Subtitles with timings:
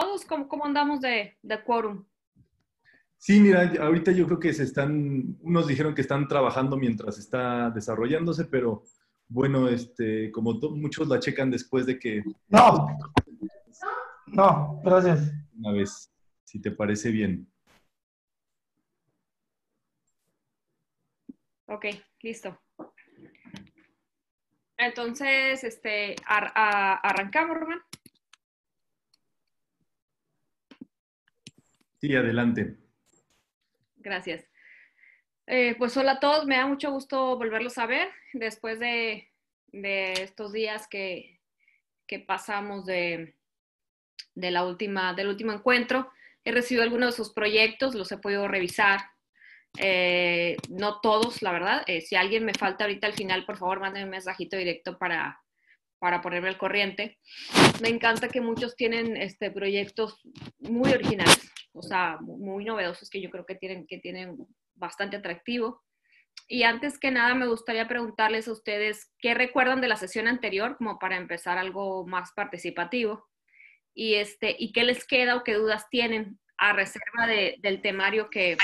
[0.00, 0.24] todos?
[0.24, 2.04] ¿Cómo, cómo andamos de, de quórum?
[3.18, 7.70] Sí, mira, ahorita yo creo que se están, unos dijeron que están trabajando mientras está
[7.70, 8.84] desarrollándose, pero
[9.28, 12.22] bueno, este, como muchos la checan después de que...
[12.48, 12.86] No,
[14.26, 15.32] no, gracias.
[15.58, 16.12] Una vez,
[16.44, 17.50] si te parece bien.
[21.68, 21.86] Ok,
[22.22, 22.56] listo.
[24.76, 27.80] Entonces, este, arrancamos, Román.
[32.06, 32.76] Sí, adelante.
[33.96, 34.46] Gracias.
[35.44, 39.28] Eh, pues hola a todos, me da mucho gusto volverlos a ver después de,
[39.72, 41.40] estos días que,
[42.28, 43.34] pasamos de,
[44.36, 46.12] la última, del último encuentro.
[46.44, 49.00] He recibido algunos de sus proyectos, los he podido revisar.
[49.76, 51.82] Eh, no todos, la verdad.
[51.88, 55.40] Eh, si alguien me falta ahorita al final, por favor, mándenme un mensajito directo para,
[55.98, 57.18] para ponerme al corriente.
[57.82, 60.20] Me encanta que muchos tienen este, proyectos
[60.60, 64.36] muy originales o sea, muy novedosos que yo creo que tienen, que tienen
[64.74, 65.82] bastante atractivo.
[66.48, 70.76] Y antes que nada, me gustaría preguntarles a ustedes qué recuerdan de la sesión anterior,
[70.76, 73.28] como para empezar algo más participativo,
[73.94, 78.56] y, este, y qué les queda o qué dudas tienen a reserva del temario que,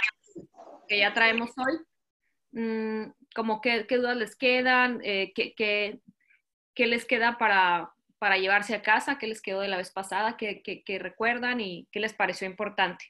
[0.88, 1.78] que, ya traemos hoy.
[2.52, 6.00] Mm, como qué, qué, dudas les quedan, eh, qué, qué,
[6.74, 7.92] qué les queda para,
[8.22, 11.98] para llevarse a casa, qué les quedó de la vez pasada, qué, recuerdan y qué
[11.98, 13.04] les pareció importante.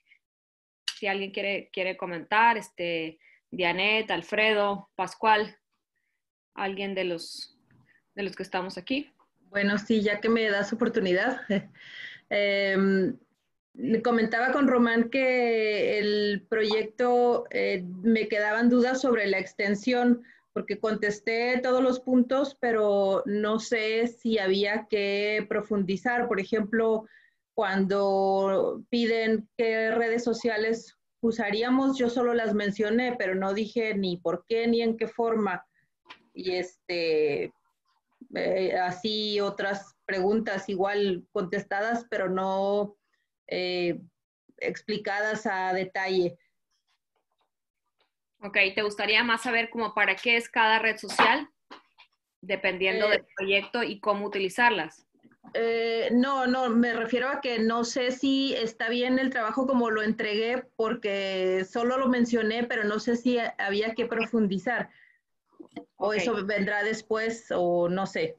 [0.96, 3.18] Si alguien quiere, quiere comentar, este,
[3.50, 5.54] Dianet, Alfredo, Pascual,
[6.54, 7.58] alguien de los,
[8.14, 9.12] de los que estamos aquí.
[9.50, 11.42] Bueno, sí, ya que me das oportunidad.
[12.30, 13.12] eh,
[14.02, 20.22] comentaba con Román que el proyecto eh, me quedaban dudas sobre la extensión
[20.52, 26.28] porque contesté todos los puntos, pero no sé si había que profundizar.
[26.28, 27.06] Por ejemplo,
[27.54, 34.44] cuando piden qué redes sociales usaríamos, yo solo las mencioné, pero no dije ni por
[34.46, 35.64] qué ni en qué forma.
[36.34, 37.52] Y este,
[38.34, 42.96] eh, así otras preguntas igual contestadas, pero no
[43.46, 44.00] eh,
[44.58, 46.38] explicadas a detalle.
[48.42, 51.48] Ok, ¿te gustaría más saber cómo para qué es cada red social?
[52.40, 55.06] Dependiendo del eh, proyecto y cómo utilizarlas.
[55.54, 59.90] Eh, no, no, me refiero a que no sé si está bien el trabajo como
[59.90, 64.90] lo entregué porque solo lo mencioné, pero no sé si había que profundizar.
[65.96, 68.36] O eso vendrá después o no sé.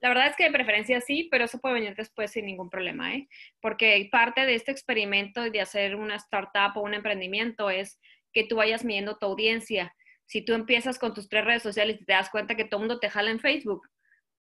[0.00, 3.14] La verdad es que de preferencia sí, pero eso puede venir después sin ningún problema,
[3.14, 3.28] ¿eh?
[3.60, 8.00] Porque parte de este experimento de hacer una startup o un emprendimiento es
[8.32, 9.94] que tú vayas midiendo tu audiencia.
[10.26, 12.88] Si tú empiezas con tus tres redes sociales y te das cuenta que todo el
[12.88, 13.88] mundo te jala en Facebook,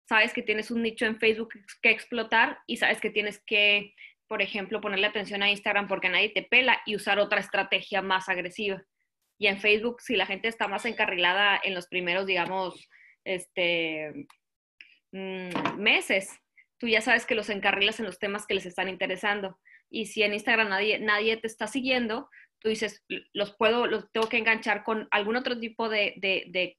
[0.09, 1.51] sabes que tienes un nicho en Facebook
[1.83, 3.95] que explotar y sabes que tienes que,
[4.27, 8.29] por ejemplo, ponerle atención a Instagram porque nadie te pela y usar otra estrategia más
[8.29, 8.83] agresiva.
[9.39, 12.89] Y en Facebook, si la gente está más encarrilada en los primeros, digamos,
[13.25, 14.27] este,
[15.13, 16.39] mm, meses,
[16.79, 19.59] tú ya sabes que los encarrilas en los temas que les están interesando.
[19.91, 22.29] Y si en Instagram nadie, nadie te está siguiendo,
[22.61, 26.77] tú dices, los puedo, los tengo que enganchar con algún otro tipo de,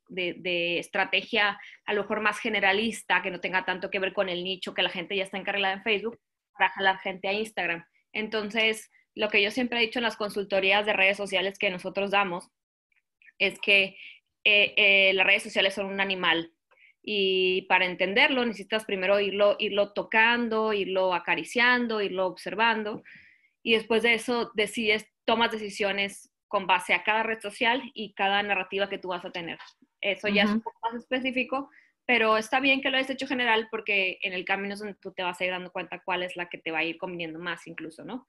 [0.80, 4.74] estrategia, a lo mejor más generalista, que no tenga tanto que ver con el nicho
[4.74, 6.20] que la gente ya está encargada en Facebook,
[6.54, 7.84] para jalar gente a Instagram.
[8.14, 12.12] Entonces, lo que yo siempre he dicho en las consultorías de redes sociales que nosotros
[12.12, 12.50] damos
[13.40, 13.98] es que
[14.44, 16.54] eh, eh, las redes sociales son un animal
[17.04, 23.02] y para entenderlo necesitas primero irlo, irlo tocando, irlo acariciando, irlo observando
[23.64, 28.44] y después de eso decides tomas decisiones con base a cada red social y cada
[28.44, 29.58] narrativa que tú vas a tener.
[30.02, 31.70] Eso ya es un poco más específico,
[32.06, 35.14] pero está bien que lo hayas hecho general porque en el camino es donde tú
[35.14, 37.40] te vas a ir dando cuenta cuál es la que te va a ir conviniendo
[37.40, 38.28] más incluso, ¿no?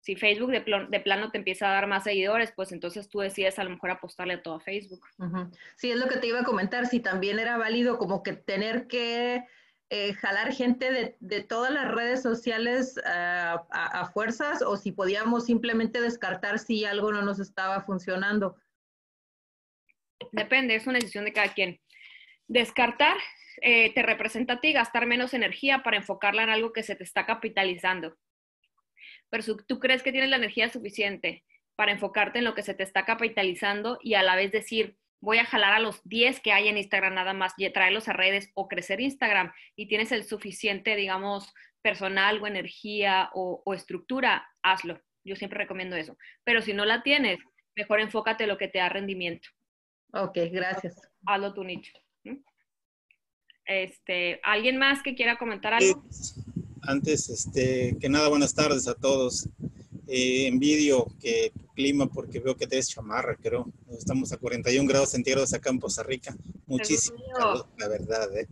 [0.00, 3.64] Si Facebook de, plano te empieza a dar más seguidores, pues entonces tú decides a
[3.64, 5.06] lo mejor apostarle a todo Facebook.
[5.76, 8.88] Sí, es lo que te iba a comentar, si también era válido como que tener
[8.88, 9.44] que
[9.94, 16.00] eh, jalar gente de, todas las redes sociales ah, a, fuerzas o si podíamos simplemente
[16.00, 18.56] descartar si algo no nos estaba funcionando.
[20.32, 21.78] Depende, es una decisión de cada quien.
[22.48, 23.18] Descartar
[23.60, 27.04] eh, te representa a ti gastar menos energía para enfocarla en algo que se te
[27.04, 28.16] está capitalizando.
[29.28, 31.44] Pero si tú crees que tienes la energía suficiente
[31.76, 35.38] para enfocarte en lo que se te está capitalizando y a la vez decir, voy
[35.38, 38.50] a jalar a los 10 que hay en Instagram nada más y traerlos a redes
[38.54, 45.00] o crecer Instagram y tienes el suficiente, digamos, personal o energía o, estructura, hazlo.
[45.24, 46.18] Yo siempre recomiendo eso.
[46.44, 47.38] Pero si no la tienes,
[47.76, 49.48] mejor enfócate en lo que te da rendimiento.
[50.12, 51.00] Ok, gracias.
[51.24, 51.92] Hazlo tu nicho.
[53.64, 56.04] Este, ¿Alguien más que quiera comentar algo?
[56.82, 59.48] antes este, que nada, buenas tardes a todos.
[60.14, 63.72] Eh, envidio que tu clima porque veo que te des chamarra, creo.
[63.96, 66.36] Estamos a 41 grados centígrados acá en Costa Rica.
[66.66, 68.36] Muchísimo calor, la verdad.
[68.36, 68.46] ¿eh?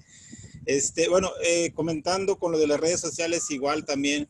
[0.64, 4.26] Este, bueno, eh, comentando con lo de las redes sociales, igual también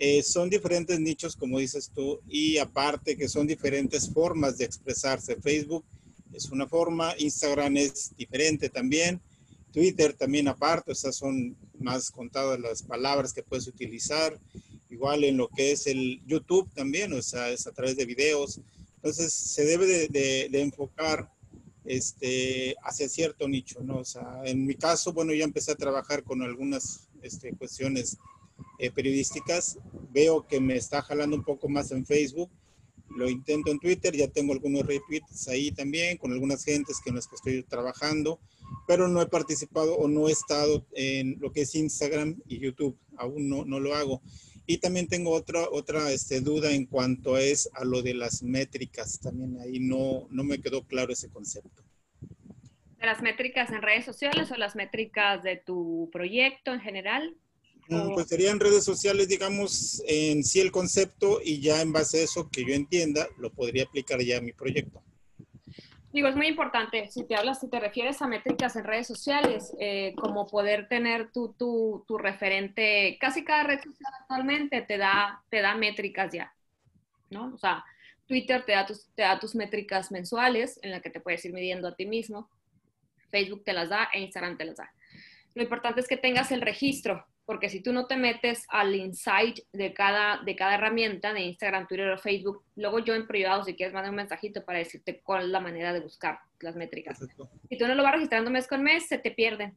[0.00, 5.36] eh, son diferentes nichos, como dices tú, y aparte que son diferentes formas de expresarse.
[5.36, 5.84] Facebook
[6.32, 9.20] es una forma, Instagram es diferente también,
[9.72, 14.40] Twitter también aparte, o sea, son más contadas las palabras que puedes utilizar.
[14.94, 18.60] Igual en lo que es el YouTube también, o sea, es a través de videos.
[18.96, 21.30] Entonces, se debe de, de enfocar
[21.84, 23.98] este, hacia cierto nicho, ¿no?
[23.98, 28.16] O sea, en mi caso, bueno, ya empecé a trabajar con algunas este, cuestiones
[28.78, 29.78] eh, periodísticas,
[30.12, 32.50] veo que me está jalando un poco más en Facebook,
[33.16, 37.28] lo intento en Twitter, ya tengo algunos retweets ahí también, con algunas gentes con las
[37.28, 38.40] que estoy trabajando,
[38.88, 42.96] pero no he participado o no he estado en lo que es Instagram y YouTube,
[43.16, 44.22] aún no, no lo hago.
[44.66, 49.20] Y también tengo otra, otra este, duda en cuanto es a lo de las métricas.
[49.20, 51.82] También ahí no, no me quedó claro ese concepto.
[52.98, 57.36] ¿De las métricas en redes sociales o las métricas de tu proyecto en general?
[57.88, 62.24] Mm, pues serían redes sociales, digamos, en sí el concepto y ya en base a
[62.24, 65.02] eso que yo entienda, lo podría aplicar ya a mi proyecto.
[66.14, 69.74] Digo, es muy importante, si te hablas, si te refieres a métricas en redes sociales,
[69.80, 75.42] eh, como poder tener tu, tu, tu, referente, casi cada red social actualmente te da,
[75.50, 76.54] te da métricas ya,
[77.30, 77.52] ¿no?
[77.52, 77.84] O sea,
[78.28, 81.52] Twitter te da, tus, te da tus métricas mensuales en las que te puedes ir
[81.52, 82.48] midiendo a ti mismo,
[83.32, 84.94] Facebook te las da e Instagram te las da.
[85.54, 89.60] Lo importante es que tengas el registro porque si tú no te metes al insight
[89.72, 93.74] de cada, de cada herramienta de Instagram, Twitter o Facebook, luego yo en privado, si
[93.74, 97.18] quieres, mandar un mensajito para decirte cuál es la manera de buscar las métricas.
[97.68, 99.76] Si tú no lo vas registrando mes con mes, se te pierden.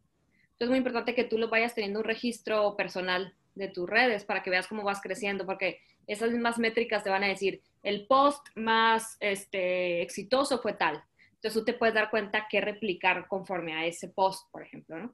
[0.57, 4.23] Entonces es muy importante que tú lo vayas teniendo un registro personal de tus redes
[4.23, 8.07] para que veas cómo vas creciendo, porque esas mismas métricas te van a decir, el
[8.07, 11.03] post más este, exitoso fue tal.
[11.33, 15.13] Entonces tú te puedes dar cuenta qué replicar conforme a ese post, por ejemplo, ¿no?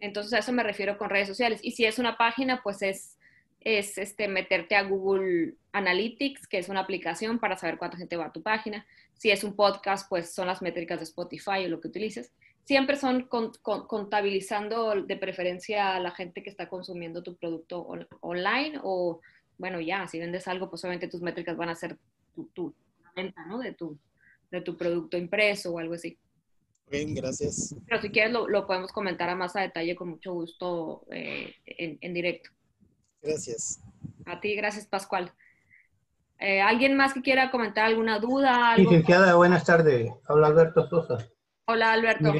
[0.00, 1.60] Entonces a eso me refiero con redes sociales.
[1.62, 3.18] Y si es una página, pues es,
[3.60, 8.26] es este, meterte a Google Analytics, que es una aplicación para saber cuánta gente va
[8.26, 8.86] a tu página.
[9.14, 12.32] Si es un podcast, pues son las métricas de Spotify o lo que utilices.
[12.64, 13.28] Siempre son
[13.62, 17.86] contabilizando de preferencia a la gente que está consumiendo tu producto
[18.20, 19.20] online o,
[19.56, 21.96] bueno, ya, si vendes algo, pues obviamente tus métricas van a ser
[22.34, 22.74] tu, tu
[23.16, 23.58] venta, ¿no?
[23.58, 23.98] De tu,
[24.50, 26.18] de tu producto impreso o algo así.
[26.90, 27.74] Bien, gracias.
[27.86, 32.14] Pero si quieres lo, podemos comentar a más a detalle con mucho gusto eh, en,
[32.14, 32.50] directo.
[33.22, 33.80] Gracias.
[34.26, 35.32] A ti, gracias Pascual.
[36.40, 38.76] Eh, ¿Alguien más que quiera comentar alguna duda?
[38.76, 40.10] Licenciada, buenas tardes.
[40.26, 41.28] Habla Alberto Sosa.
[41.66, 42.32] Hola Alberto.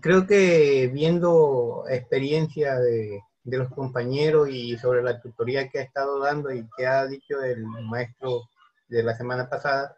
[0.00, 6.18] creo que viendo experiencia de, de los compañeros y sobre la tutoría que ha estado
[6.18, 8.42] dando y que ha dicho el maestro
[8.88, 9.96] de la semana pasada,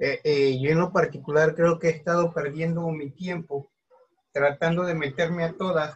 [0.00, 3.70] eh, eh, yo en lo particular creo que he estado perdiendo mi tiempo
[4.32, 5.94] tratando de meterme a todas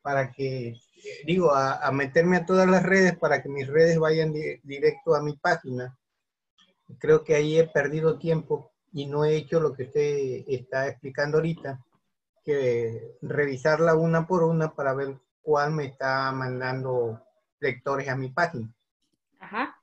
[0.00, 0.74] para que,
[1.26, 5.36] digo, a, meterme a todas las redes para que mis redes vayan directo a mi
[5.36, 5.98] página.
[6.98, 11.38] Creo que ahí he perdido tiempo y no he hecho lo que usted está explicando
[11.38, 11.84] ahorita,
[12.42, 17.20] que revisarla una por una para ver cuál me está mandando
[17.60, 18.72] lectores a mi página.
[19.40, 19.76] Ajá.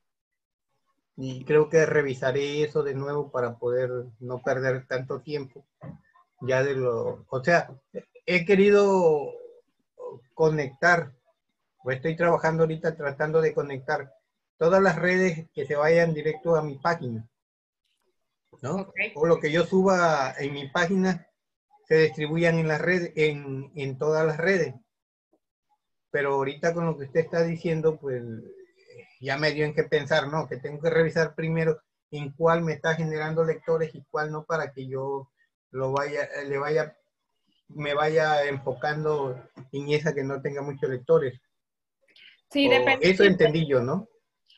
[1.24, 5.63] Y creo que revisaré eso de nuevo para poder no perder tanto tiempo.
[6.42, 7.70] Ya de lo, o sea,
[8.25, 9.32] he querido
[10.34, 11.13] conectar,
[11.84, 14.12] o estoy trabajando ahorita tratando de conectar
[14.58, 17.30] todas las redes que se vayan directo a mi página.
[18.63, 18.92] ¿no?
[19.13, 21.28] O lo que yo suba en mi página
[21.88, 24.74] se distribuyan en las redes, en, en todas las redes.
[26.10, 28.24] Pero ahorita con lo que usted está diciendo, pues
[29.22, 30.48] ya me dio en qué pensar, ¿no?
[30.50, 34.74] Que tengo que revisar primero en cuál me está generando lectores y cuál no para
[34.74, 35.32] que yo
[35.70, 36.98] lo vaya, le vaya,
[37.70, 39.40] me vaya enfocando
[39.72, 41.40] en esa que no tenga muchos lectores.
[42.50, 43.10] Sí, depende.
[43.10, 44.10] Eso entendí yo, ¿no?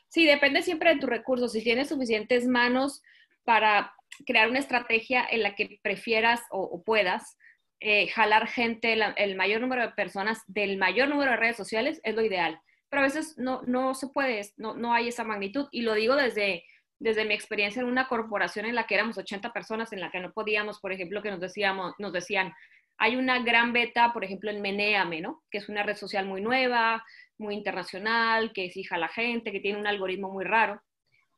[0.08, 1.52] Sí, depende siempre de tus recursos.
[1.52, 3.02] Si tienes suficientes manos
[3.44, 3.92] para
[4.26, 7.36] crear una estrategia en la que prefieras o, puedas
[7.80, 12.14] eh, jalar gente, el mayor número de personas del mayor número de redes sociales, es
[12.14, 12.58] lo ideal
[12.94, 15.66] pero a veces no, no se puede, no, no hay esa magnitud.
[15.72, 16.64] Y lo digo desde,
[17.00, 20.20] desde mi experiencia en una corporación en la que éramos 80 personas, en la que
[20.20, 22.52] no podíamos, por ejemplo, que nos, decíamos, nos decían,
[22.96, 25.42] hay una gran beta, por ejemplo, en Meneame, ¿no?
[25.50, 27.04] Que es una red social muy nueva,
[27.36, 30.80] muy internacional, que exija a la gente, que tiene un algoritmo muy raro,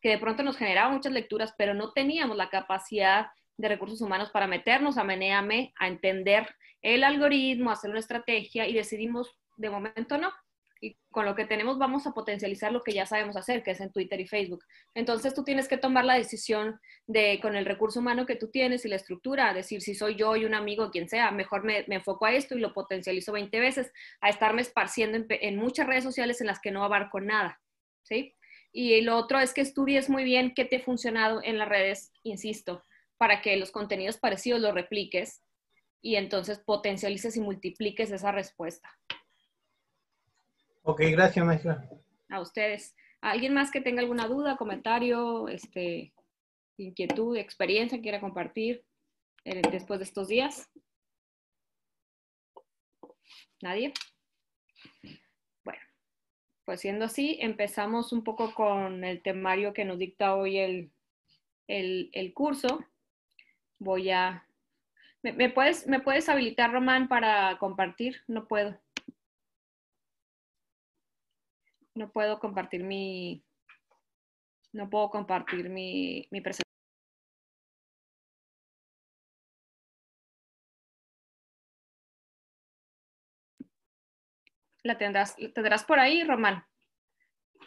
[0.03, 4.29] que de pronto nos generaba muchas lecturas, pero no teníamos la capacidad de recursos humanos
[4.29, 10.19] para meternos a Meneame, a entender el algoritmo, hacer una estrategia y decidimos, de momento
[10.19, 10.35] no,
[10.87, 13.81] y con lo que tenemos vamos a potencializar lo que ya sabemos hacer, que es
[13.81, 14.65] en Twitter y Facebook.
[14.95, 18.85] Entonces tú tienes que tomar la decisión de, con el recurso humano que tú tienes
[18.85, 22.27] y la estructura, decir si soy yo y un amigo, quien sea, mejor me, enfoco
[22.27, 26.41] a esto y lo potencializo 20 veces, a estarme esparciendo en, en, muchas redes sociales
[26.41, 27.61] en las que no abarco nada,
[28.03, 28.35] ¿sí?
[28.73, 32.13] Y lo otro es que estudies muy bien qué te ha funcionado en las redes,
[32.23, 32.83] insisto,
[33.17, 35.43] para que los contenidos parecidos los repliques
[36.03, 38.89] y entonces potencialices y multipliques esa respuesta.
[40.89, 41.91] Ok, gracias, maestra.
[42.29, 42.95] A ustedes.
[43.21, 46.15] ¿Alguien más que tenga alguna duda, comentario, este,
[46.77, 48.85] inquietud, experiencia quiera compartir
[49.45, 50.71] eh, después de estos días?
[53.61, 53.93] ¿Nadie?
[55.65, 55.81] Bueno,
[56.65, 60.93] pues siendo así, empezamos un poco con el temario que nos dicta hoy el,
[61.67, 62.79] el, curso.
[63.81, 64.47] Voy a...
[65.21, 68.23] ¿Me, puedes, ¿Me puedes habilitar, Román, para compartir?
[68.29, 68.81] No puedo.
[71.97, 73.45] No puedo compartir mi,
[74.73, 76.67] no puedo compartir mi, mi presentación.
[84.83, 86.65] ¿La tendrás, tendrás por ahí, Román?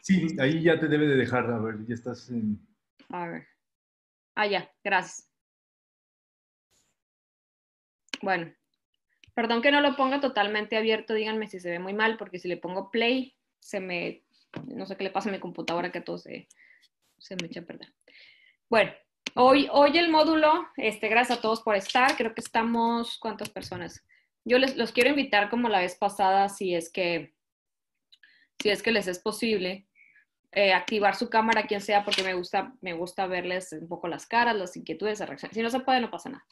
[0.02, 1.52] Sí, ahí ya te debe de dejar.
[1.52, 2.66] A ver, ya estás en...
[3.10, 3.48] A ver.
[4.36, 5.30] Ah, ya, gracias.
[8.22, 8.54] Bueno,
[9.34, 12.48] perdón que no lo ponga totalmente abierto, díganme si se ve muy mal, porque si
[12.48, 14.24] le pongo play, se me,
[14.66, 16.48] no sé qué le pasa a mi computadora que todo se,
[17.18, 17.94] se me echa a perder.
[18.70, 18.92] Bueno,
[19.36, 24.06] hoy, hoy el módulo, este, gracias a todos por estar, creo que estamos, ¿cuántas personas?
[24.46, 27.34] Yo les, los quiero invitar como la vez pasada, si es que,
[28.62, 29.88] si es que les es posible,
[30.52, 34.26] eh, activar su cámara, quien sea, porque me gusta, me gusta verles un poco las
[34.26, 35.56] caras, las inquietudes, las reacciones.
[35.56, 36.44] Si no se puede, no pasa nada.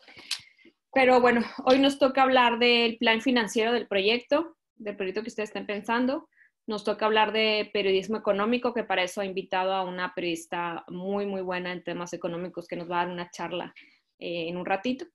[0.94, 5.50] Pero bueno, hoy nos toca hablar del plan financiero del proyecto, del proyecto que ustedes
[5.50, 6.30] estén pensando.
[6.68, 11.26] Nos toca hablar de periodismo económico, que para eso he invitado a una periodista muy,
[11.26, 13.74] muy buena en temas económicos que nos va a dar una charla
[14.20, 15.06] eh, en un ratito.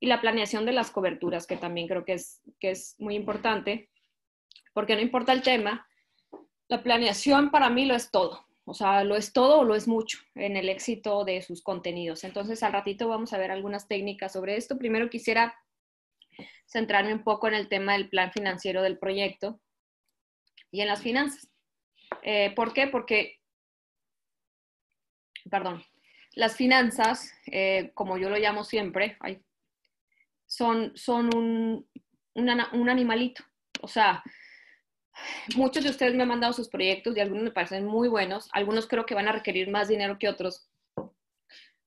[0.00, 3.90] Y la planeación de las coberturas, que también creo que es, que es muy importante,
[4.72, 5.86] porque no importa el tema,
[6.68, 8.46] la planeación para mí lo es todo.
[8.64, 12.22] O sea, lo es todo o lo es mucho en el éxito de sus contenidos.
[12.22, 14.78] Entonces, al ratito vamos a ver algunas técnicas sobre esto.
[14.78, 15.54] Primero quisiera
[16.66, 19.58] centrarme un poco en el tema del plan financiero del proyecto,
[20.70, 21.48] y en las finanzas.
[22.22, 22.86] Eh, ¿Por qué?
[22.86, 23.40] Porque,
[25.50, 25.84] perdón,
[26.34, 29.18] las finanzas, eh, como yo lo llamo siempre,
[30.46, 31.88] son, son un,
[32.34, 33.44] un, animalito.
[33.80, 34.22] O sea,
[35.56, 38.48] muchos de ustedes me han mandado sus proyectos y algunos me parecen muy buenos.
[38.52, 40.68] Algunos creo que van a requerir más dinero que otros.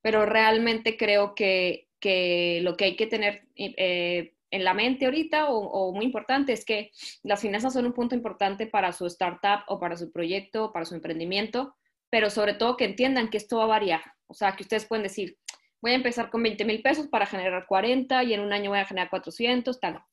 [0.01, 5.49] Pero realmente creo que, que lo que hay que tener eh, en la mente ahorita
[5.49, 6.91] o, muy importante es que
[7.23, 10.85] las finanzas son un punto importante para su startup o para su proyecto, o para
[10.85, 11.75] su emprendimiento,
[12.09, 14.01] pero sobre todo que entiendan que esto va a variar.
[14.27, 15.37] O sea, que ustedes pueden decir,
[15.81, 18.79] voy a empezar con 20 mil pesos para generar 40 y en un año voy
[18.79, 20.03] a generar 400, tal.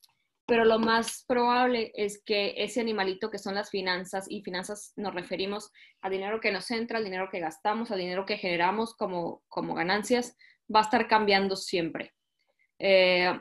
[0.45, 5.13] Pero lo más probable es que ese animalito que son las finanzas, y finanzas nos
[5.13, 9.43] referimos a dinero que nos entra, al dinero que gastamos, al dinero que generamos como,
[9.47, 10.35] como ganancias,
[10.73, 12.13] va a estar cambiando siempre.
[12.79, 13.31] Eh,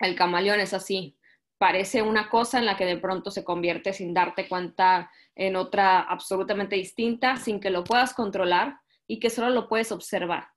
[0.00, 1.16] el camaleón es así.
[1.58, 6.00] Parece una cosa en la que de pronto se convierte sin darte cuenta en otra
[6.00, 10.48] absolutamente distinta, sin que lo puedas controlar y que solo lo puedes observar.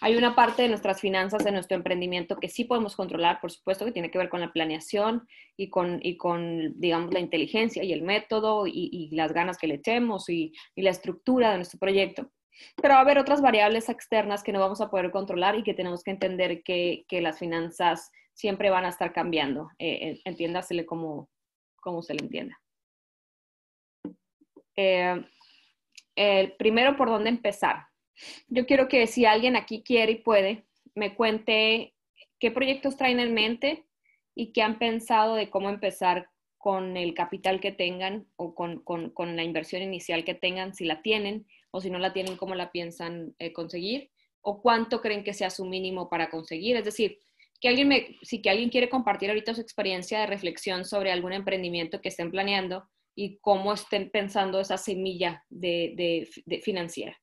[0.00, 3.86] Hay una parte de nuestras finanzas, de nuestro emprendimiento, que sí podemos controlar, por supuesto,
[3.86, 7.92] que tiene que ver con la planeación y con, y con digamos, la inteligencia y
[7.92, 12.30] el método y, las ganas que le echemos y, la estructura de nuestro proyecto.
[12.76, 15.72] Pero va a haber otras variables externas que no vamos a poder controlar y que
[15.72, 19.70] tenemos que entender que las finanzas siempre van a estar cambiando.
[19.78, 21.30] Eh, entiéndasele como,
[21.80, 22.60] como se le entienda.
[24.76, 25.24] Eh,
[26.58, 27.86] primero, ¿por dónde empezar?
[28.48, 31.94] Yo quiero que si alguien aquí quiere y puede, me cuente
[32.38, 33.86] qué proyectos traen en mente
[34.34, 39.10] y qué han pensado de cómo empezar con el capital que tengan o con, con,
[39.10, 42.54] con la inversión inicial que tengan, si la tienen o si no la tienen, cómo
[42.54, 44.10] la piensan eh, conseguir
[44.40, 46.76] o cuánto creen que sea su mínimo para conseguir.
[46.76, 47.18] Es decir,
[47.64, 51.32] que alguien me, si que alguien quiere compartir ahorita su experiencia de reflexión sobre algún
[51.32, 56.28] emprendimiento que estén planeando y cómo estén pensando esa semilla de,
[56.62, 57.18] financiera.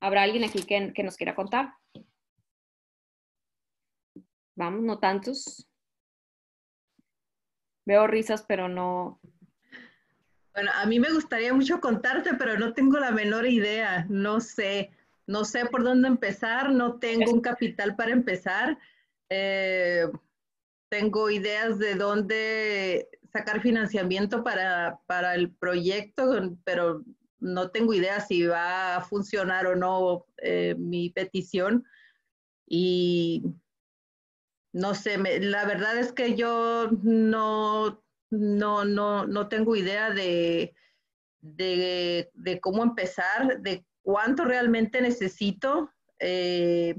[0.00, 1.72] ¿Habrá alguien aquí que, que nos quiera contar?
[4.56, 5.68] Vamos, no tantos.
[7.86, 9.20] Veo risas, pero no.
[10.52, 14.04] Bueno, a mí me gustaría mucho contarte, pero no tengo la menor idea.
[14.08, 14.90] No sé,
[15.28, 18.76] no sé por dónde empezar, no tengo un capital para empezar.
[19.28, 20.06] Eh,
[20.88, 27.04] tengo ideas de dónde sacar financiamiento para, para el proyecto, pero
[27.38, 31.84] no tengo idea si va a funcionar o no eh, mi petición.
[32.66, 33.42] Y
[34.72, 40.74] no sé, la verdad es que yo no, no, no, no tengo idea de,
[41.40, 45.90] de, de, cómo empezar, de cuánto realmente necesito.
[46.18, 46.96] Eh,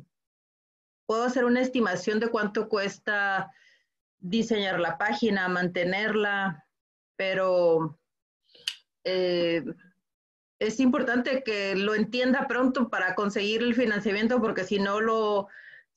[1.07, 3.51] puedo hacer una estimación de cuánto cuesta
[4.19, 6.65] diseñar la página, mantenerla,
[7.15, 7.99] pero
[9.03, 9.63] eh,
[10.59, 15.47] es importante que lo entienda pronto para conseguir el financiamiento, porque si no lo,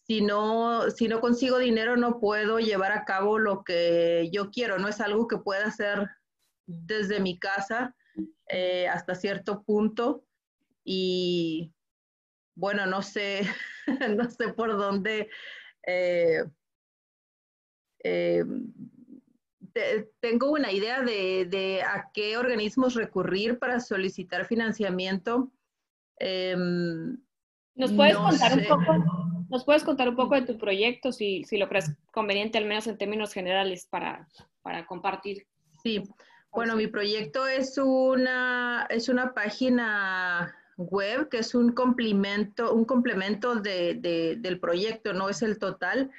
[0.07, 4.79] si no, si no consigo dinero no puedo llevar a cabo lo que yo quiero.
[4.79, 6.09] No es algo que pueda hacer
[6.67, 7.97] desde mi casa
[8.49, 10.25] eh, hasta cierto punto.
[10.85, 11.73] Y
[12.55, 13.43] bueno, no sé,
[14.17, 15.29] no sé por dónde.
[15.87, 16.45] Eh,
[18.03, 18.45] eh,
[20.21, 25.51] tengo una idea de, a qué organismos recurrir para solicitar financiamiento.
[26.19, 27.19] Em,
[27.75, 28.95] ¿Nos puedes contar un poco?
[29.49, 32.87] ¿Nos puedes contar un poco de tu proyecto, si, si lo crees conveniente, al menos
[32.87, 34.29] en términos generales, para,
[34.63, 35.47] para compartir?
[35.83, 36.03] Sí,
[36.53, 43.57] bueno, mi proyecto es una, es una página web que es un complemento, un complemento
[43.57, 46.11] de, de, del proyecto, no es el total.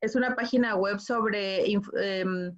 [0.00, 2.56] Es una página web sobre em,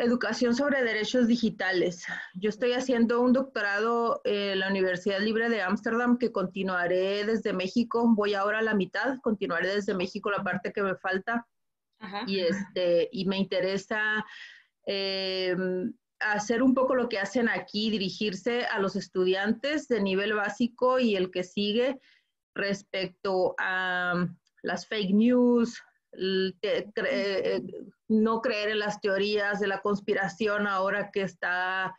[0.00, 2.04] Educación sobre derechos digitales.
[2.34, 8.06] Yo estoy haciendo un doctorado en la Universidad Libre de Ámsterdam que continuaré desde México.
[8.14, 11.48] Voy ahora a la mitad, continuaré desde México la parte que me falta.
[12.28, 14.24] Y, este, y me interesa
[14.86, 15.56] eh,
[16.20, 21.16] hacer un poco lo que hacen aquí, dirigirse a los estudiantes de nivel básico y
[21.16, 22.00] el que sigue
[22.54, 24.26] respecto a
[24.62, 25.80] las fake news,
[26.12, 27.62] eh,
[28.08, 31.94] no creer en las teorías de la conspiración ahora que está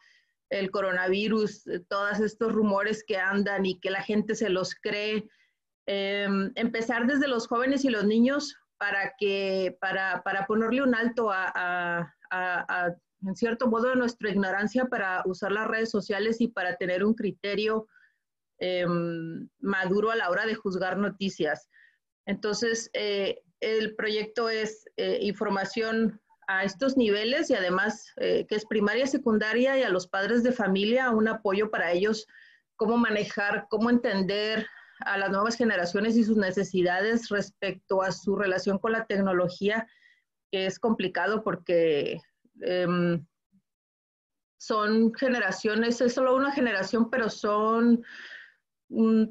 [0.50, 5.30] el coronavirus, eh, todos estos rumores que andan y que la gente se los cree.
[5.86, 11.30] Em, empezar desde los jóvenes y los niños para que para, para ponerle un alto
[11.32, 12.14] a,
[13.26, 17.14] en cierto modo, a nuestra ignorancia para usar las redes sociales y para tener un
[17.14, 17.88] criterio
[18.58, 21.70] em, maduro a la hora de juzgar noticias.
[22.26, 28.66] Entonces, eh, el proyecto es eh, información a estos niveles y además eh, que es
[28.66, 32.26] primaria, secundaria y a los padres de familia, un apoyo para ellos,
[32.76, 34.66] cómo manejar, cómo entender
[35.02, 39.88] a las nuevas generaciones y sus necesidades respecto a su relación con la tecnología,
[40.52, 42.20] que es complicado porque
[42.62, 43.26] em,
[44.58, 48.04] son generaciones, es solo una generación, pero son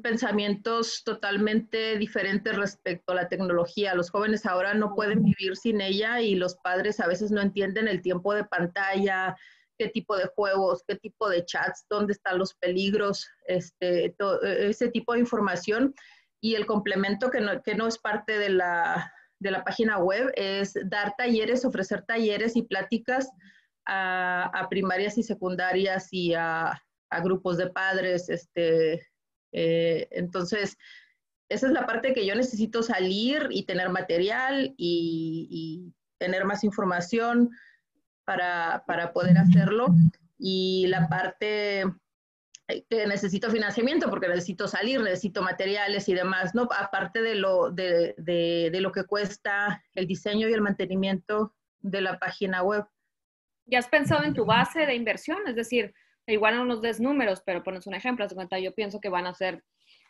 [0.01, 3.93] pensamientos totalmente diferentes respecto a la tecnología.
[3.93, 7.89] Los jóvenes ahora no pueden vivir sin ella y los padres a veces no entienden
[7.89, 9.35] el tiempo de pantalla,
[9.77, 15.13] qué tipo de juegos, qué tipo de chats, dónde están los peligros, este, ese tipo
[15.13, 15.93] de información.
[16.41, 20.31] Y el complemento que no, que no es parte de la, de la página web
[20.35, 23.29] es dar talleres, ofrecer talleres y pláticas
[23.85, 26.81] a, primarias y secundarias y a,
[27.23, 29.07] grupos de padres, este,
[29.51, 30.77] eh, entonces,
[31.49, 37.49] esa es la parte que yo necesito salir y tener material y, tener más información
[38.25, 39.87] para, para, poder hacerlo.
[40.37, 41.85] Y la parte
[42.89, 46.67] que necesito financiamiento porque necesito salir, necesito materiales y demás, ¿no?
[46.77, 52.01] Aparte de lo, de, de, de lo que cuesta el diseño y el mantenimiento de
[52.01, 52.85] la página web.
[53.65, 55.47] ¿Ya has pensado en tu base de inversión?
[55.47, 55.93] Es decir,
[56.27, 59.27] igual no nos des números, pero pones un ejemplo, de cuenta, yo pienso que van
[59.27, 59.63] a ser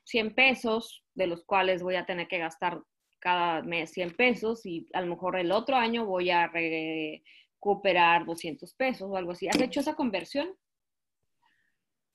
[0.06, 2.82] 100 pesos, de los cuales voy a tener que gastar
[3.20, 8.74] cada mes 100 pesos y a lo mejor el otro año voy a recuperar 200
[8.76, 9.48] pesos o algo así.
[9.48, 10.56] ¿Has hecho esa conversión?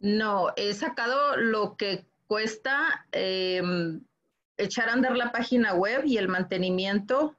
[0.04, 4.02] No, he sacado lo que cuesta em,
[4.58, 7.34] echar a andar la página web y el mantenimiento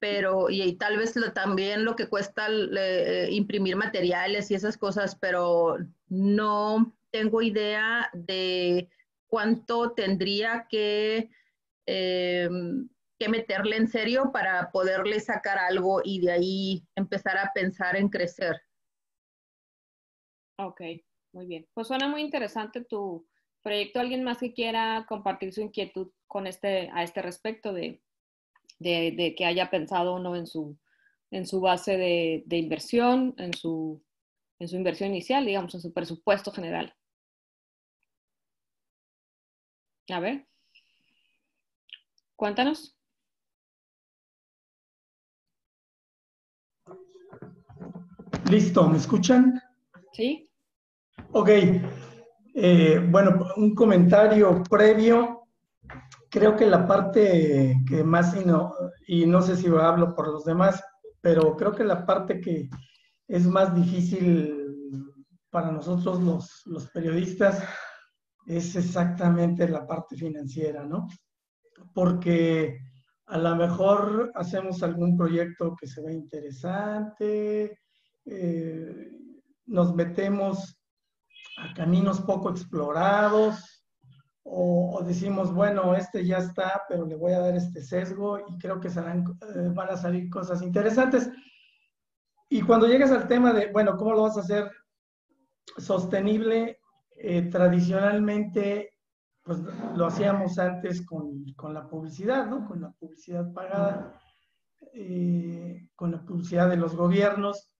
[0.00, 5.76] pero y, tal vez también lo que cuesta eh, imprimir materiales y esas cosas, pero
[6.08, 8.88] no tengo idea de
[9.28, 11.30] cuánto tendría que,
[11.86, 17.94] em, que meterle en serio para poderle sacar algo y de ahí empezar a pensar
[17.94, 18.62] en crecer.
[20.56, 20.80] Ok,
[21.32, 21.66] muy bien.
[21.74, 23.26] Pues suena muy interesante tu
[23.62, 24.00] proyecto.
[24.00, 28.02] ¿Alguien más que quiera compartir su inquietud con este, a este respecto de,
[28.78, 30.76] de, que haya pensado uno en su,
[31.30, 34.02] en su base de, inversión, en su,
[34.58, 36.94] en su inversión inicial, digamos, en su presupuesto general.
[40.08, 40.46] A ver,
[42.34, 42.96] cuéntanos.
[48.50, 49.62] Listo, ¿me escuchan?
[50.12, 50.49] Sí.
[51.32, 51.48] Ok.
[52.54, 55.46] Eh, bueno, un comentario previo.
[56.28, 58.72] Creo que la parte que más, y no,
[59.06, 60.82] y no sé si hablo por los demás,
[61.20, 62.68] pero creo que la parte que
[63.28, 64.56] es más difícil
[65.50, 67.62] para nosotros los, los periodistas
[68.46, 71.06] es exactamente la parte financiera, ¿no?
[71.94, 72.76] Porque
[73.26, 77.78] a lo mejor hacemos algún proyecto que se ve interesante,
[78.24, 79.12] eh,
[79.66, 80.79] nos metemos
[81.60, 83.80] a caminos poco explorados
[84.42, 88.80] o, decimos, bueno, este ya está, pero le voy a dar este sesgo y creo
[88.80, 91.30] que eh, van a salir cosas interesantes.
[92.48, 94.70] Y cuando llegas al tema de, bueno, ¿cómo lo vas a hacer
[95.76, 96.80] sostenible?
[97.16, 98.94] Eh, tradicionalmente
[99.42, 99.58] pues
[99.94, 102.66] lo hacíamos antes con, con, la publicidad, ¿no?
[102.66, 104.18] Con la publicidad pagada,
[104.92, 107.70] eh, con la publicidad de los gobiernos.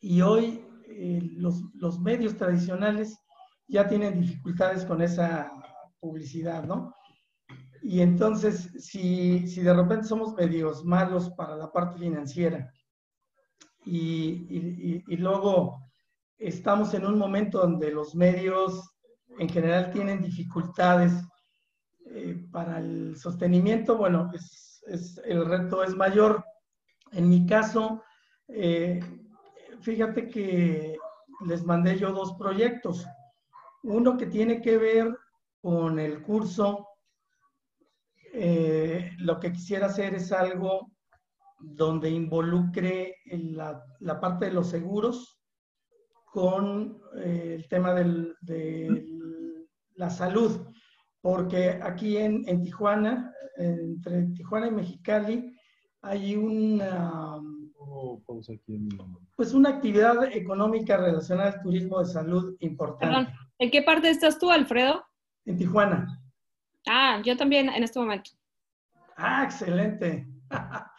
[0.00, 3.18] Y hoy eh, los, los, medios tradicionales
[3.68, 5.50] ya tienen dificultades con esa
[6.00, 6.94] publicidad, ¿no?
[7.82, 12.72] Y entonces, si, si de repente somos medios malos para la parte financiera
[13.84, 15.82] y, y, luego
[16.38, 18.90] estamos en un momento donde los medios
[19.38, 21.12] en general tienen dificultades
[22.06, 26.44] eh, para el sostenimiento, bueno, es, es, el reto es mayor.
[27.12, 28.02] En mi caso,
[28.48, 29.00] eh,
[29.84, 30.96] fíjate que
[31.46, 33.06] les mandé yo dos proyectos.
[33.82, 35.16] Uno que tiene que ver
[35.60, 36.88] con el curso.
[38.32, 40.90] Eh, lo que quisiera hacer es algo
[41.60, 45.38] donde involucre la, parte de los seguros
[46.24, 48.34] con el tema de
[49.94, 50.66] la salud,
[51.20, 55.56] porque aquí en, en, Tijuana, entre Tijuana y Mexicali,
[56.02, 57.40] hay una,
[57.94, 58.22] oh,
[59.36, 63.06] pues una actividad económica relacionada al turismo de salud importante.
[63.06, 63.28] Perdón,
[63.58, 65.04] ¿en qué parte estás tú, Alfredo?
[65.44, 66.20] En Tijuana.
[66.86, 68.30] Ah, yo también en este momento.
[69.16, 70.26] Ah, excelente.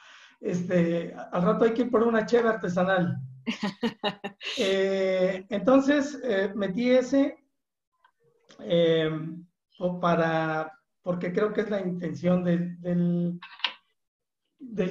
[0.42, 3.18] Este, al rato hay que ir por una cheve artesanal.
[4.58, 7.36] Eh, entonces, eh, metí ese
[8.60, 9.10] eh,
[10.00, 13.40] para, porque creo que es la intención del, del,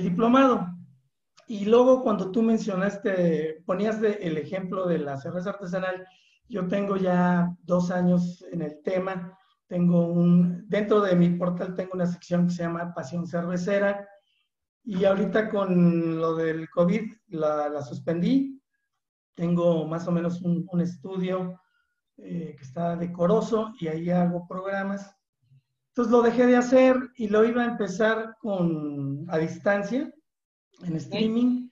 [0.02, 0.66] diplomado.
[1.46, 6.06] Y luego cuando tú mencionaste, ponías el ejemplo de la cerveza artesanal,
[6.48, 9.38] yo tengo ya dos años en el tema.
[9.66, 14.06] Tengo un, dentro de mi portal tengo una sección que se llama Pasión Cervecera,
[14.84, 18.60] y ahorita con lo del COVID la, la suspendí.
[19.34, 21.60] Tengo más o menos un, estudio
[22.18, 25.16] eh, que está decoroso y ahí hago programas.
[25.88, 30.12] Entonces lo dejé de hacer y lo iba a empezar con, a distancia,
[30.82, 31.68] en streaming,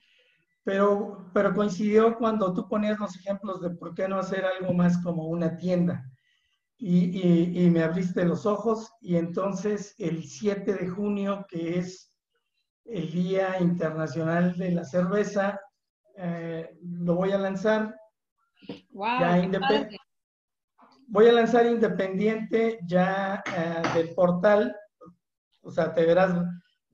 [0.63, 4.97] pero, pero coincidió cuando tú ponías los ejemplos de por qué no hacer algo más
[5.03, 6.03] como una tienda.
[6.77, 12.13] Y, y, y me abriste los ojos y entonces el 7 de junio, que es
[12.85, 15.59] el Día Internacional de la Cerveza.
[16.17, 17.95] Eh, lo voy a lanzar.
[21.07, 24.75] voy a lanzar independiente ya eh, del portal.
[25.61, 26.35] O sea, te verás,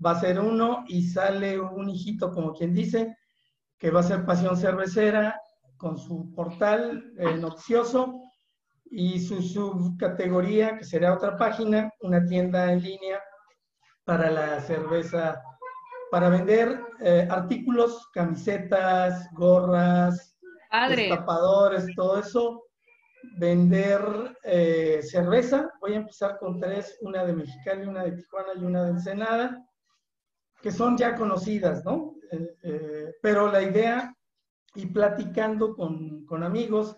[0.03, 3.17] va a ser uno y sale un hijito, como quien dice,
[3.77, 5.39] que va a ser Pasión Cervecera
[5.77, 8.21] con su portal eh, noticioso
[8.85, 13.21] y su subcategoría, que será otra página, una tienda en línea
[14.03, 15.41] para la cerveza
[16.11, 20.37] para vender eh, artículos, camisetas, gorras,
[21.09, 22.63] tapadores, todo eso.
[23.37, 24.01] Vender
[24.43, 25.69] eh, cerveza.
[25.81, 29.68] Voy a empezar con tres, una de Mexicali, una de Tijuana y una de Ensenada,
[30.61, 32.15] que son ya conocidas, ¿no?
[32.31, 34.13] Eh, pero la idea,
[34.75, 36.95] y platicando con, con amigos,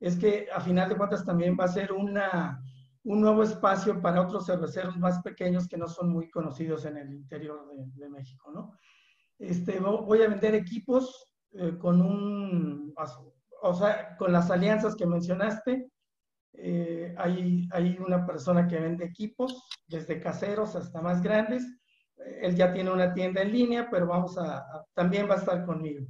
[0.00, 2.62] es que a final de cuentas también va a ser una,
[3.04, 7.12] un nuevo espacio para otros cerveceros más pequeños que no son muy conocidos en el
[7.12, 8.72] interior de, México, ¿no?
[9.38, 12.92] Este, voy a vender equipos eh, con un,
[13.62, 15.90] o sea, con las alianzas que mencionaste.
[16.52, 21.64] Eh, hay, hay una persona que vende equipos, desde caseros hasta más grandes.
[22.40, 26.06] Él ya tiene una tienda en línea, pero vamos a, también va a estar conmigo.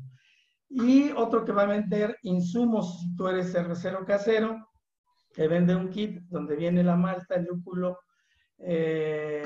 [0.68, 4.68] Y otro que va a vender insumos, si tú eres cervecero casero,
[5.32, 7.98] te vende un kit donde viene la malta, el lúpulo,
[8.58, 9.42] eh,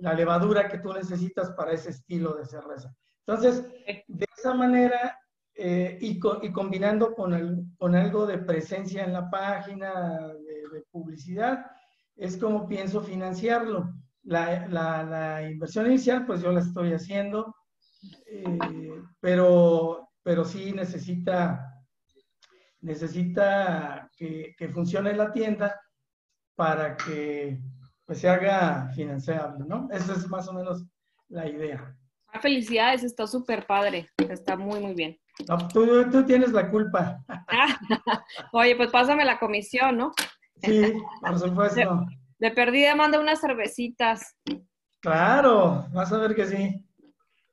[0.00, 2.94] la levadura que tú necesitas para ese estilo de cerveza.
[3.26, 3.66] Entonces,
[4.06, 5.18] de esa manera,
[5.54, 11.66] eh, y, y, combinando con, el, con, algo de presencia en la página, de, publicidad,
[12.16, 13.92] es como pienso financiarlo.
[14.26, 17.54] La, la, la, inversión inicial, pues yo la estoy haciendo,
[18.26, 21.72] eh, pero pero sí necesita,
[22.80, 25.80] necesita que, que funcione la tienda
[26.56, 27.60] para que
[28.04, 29.86] pues, se haga financiable, ¿no?
[29.92, 30.84] Esa es más o menos
[31.28, 31.96] la idea.
[32.26, 35.16] Ah, felicidades, está súper padre, está muy, muy bien.
[35.72, 37.24] tú, tú, tienes la culpa.
[38.52, 40.12] Oye, pues pásame la comisión, ¿no?
[40.60, 42.04] Sí, por supuesto.
[42.38, 44.36] De, perdida manda unas cervecitas.
[45.00, 46.84] Claro, vas a ver que sí.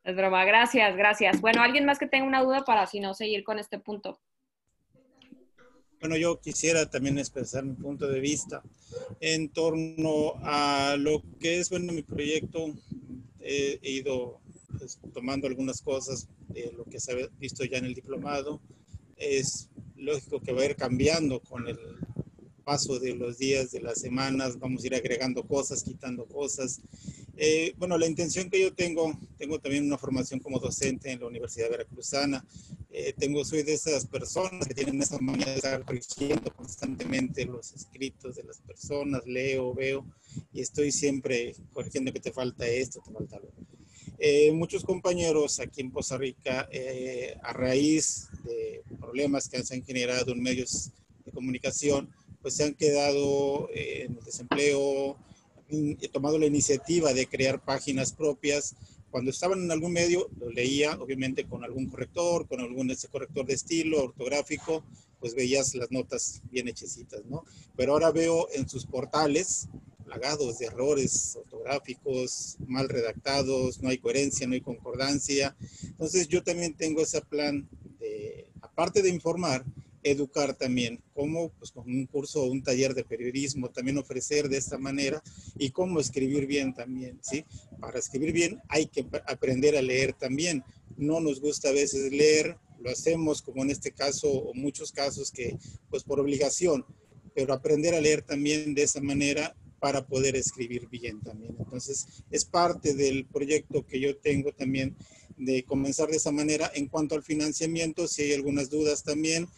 [0.03, 1.39] Es broma, gracias, gracias.
[1.39, 4.19] Bueno, ¿alguien más que tenga una duda para si no seguir con este punto?
[6.01, 8.61] Bueno, yo quisiera también expresar mi punto de vista
[9.21, 12.73] en torno a lo que es, bueno, mi proyecto.
[13.39, 14.41] he ido
[14.77, 18.59] pues, tomando algunas cosas de lo que se ha visto ya en el diplomado.
[19.15, 21.77] Es lógico que va a ir cambiando con el
[22.63, 26.81] paso de los días, de las semanas, vamos a ir agregando cosas, quitando cosas.
[27.35, 31.27] Eh, bueno, la intención que yo tengo, tengo también una formación como docente en la
[31.27, 32.45] Universidad Veracruzana.
[32.91, 37.73] Eh, tengo, soy de esas personas que tienen esa manera de estar corrigiendo constantemente los
[37.73, 40.05] escritos de las personas, leo, veo
[40.53, 43.51] y estoy siempre corrigiendo que te falta esto, te falta lo
[44.19, 46.69] eh, muchos compañeros aquí en Costa Rica,
[47.41, 50.91] a raíz de problemas que se han generado en medios
[51.25, 52.09] de comunicación,
[52.43, 55.17] pues se han quedado en el desempleo,
[55.69, 58.75] he tomado la iniciativa de crear páginas propias.
[59.09, 63.45] Cuando estaban en algún medio, lo leía, obviamente con algún corrector, con algún ese corrector
[63.45, 64.83] de estilo ortográfico,
[65.19, 67.45] pues veías las notas bien hechecitas, ¿no?
[67.77, 69.69] Pero ahora veo en sus portales
[70.03, 75.55] plagados de errores ortográficos, mal redactados, no hay coherencia, no hay concordancia.
[75.83, 77.67] Entonces yo también tengo ese plan
[77.99, 79.63] de, aparte de informar,
[80.03, 84.57] educar también, cómo, pues con un curso o un taller de periodismo, también ofrecer de
[84.57, 85.21] esta manera
[85.57, 87.45] y cómo escribir bien también, ¿sí?
[87.79, 90.63] Para escribir bien hay que aprender a leer también.
[90.97, 95.31] No nos gusta a veces leer, lo hacemos como en este caso o muchos casos
[95.31, 95.57] que,
[95.89, 96.85] pues por obligación,
[97.33, 101.55] pero aprender a leer también de esa manera para poder escribir bien también.
[101.59, 104.95] Entonces, es parte del proyecto que yo tengo también
[105.37, 106.71] de comenzar de esa manera.
[106.73, 109.49] En cuanto al financiamiento, si hay algunas dudas también,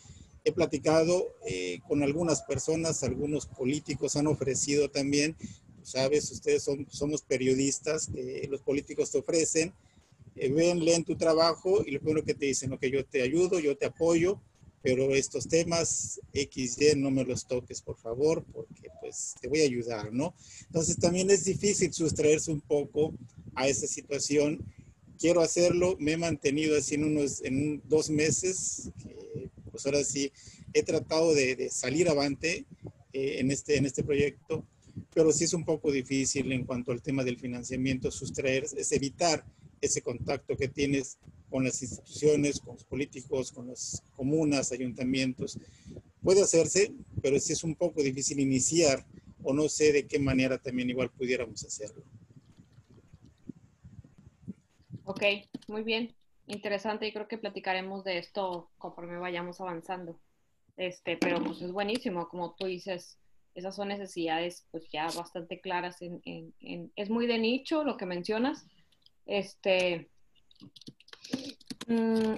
[0.45, 5.35] he platicado eh, con algunas personas, algunos políticos han ofrecido también,
[5.81, 9.73] sabes, ustedes son, somos periodistas, que los políticos te ofrecen,
[10.35, 13.59] eh, ven, leen tu trabajo y lo primero que te dicen, ok, yo te ayudo,
[13.59, 14.39] yo te apoyo,
[14.83, 19.63] pero estos temas XY no me los toques, por favor, porque pues te voy a
[19.63, 20.35] ayudar, ¿no?
[20.67, 23.15] Entonces también es difícil sustraerse un poco
[23.55, 24.63] a esa situación.
[25.17, 28.91] Quiero hacerlo, me he mantenido así en unos, en dos meses,
[29.75, 30.31] pues ahora sí
[30.73, 32.65] he tratado de, salir avante
[33.11, 34.65] eh, en, este, en este proyecto,
[35.13, 39.45] pero sí es un poco difícil en cuanto al tema del financiamiento, sustraer, es evitar
[39.81, 41.17] ese contacto que tienes
[41.49, 45.59] con las instituciones, con los políticos, con las comunas, ayuntamientos.
[46.23, 49.05] Puede hacerse, pero sí es un poco difícil iniciar
[49.43, 52.01] o no sé de qué manera también igual pudiéramos hacerlo.
[55.03, 55.21] Ok,
[55.67, 56.15] muy bien
[56.47, 60.19] interesante y creo que platicaremos de esto conforme vayamos avanzando.
[60.77, 63.17] Este, pero pues es buenísimo, como tú dices,
[63.53, 66.01] esas son necesidades pues ya bastante claras.
[66.01, 68.65] En, en, es muy de nicho lo que mencionas.
[69.25, 70.09] Este,
[71.87, 72.35] mm,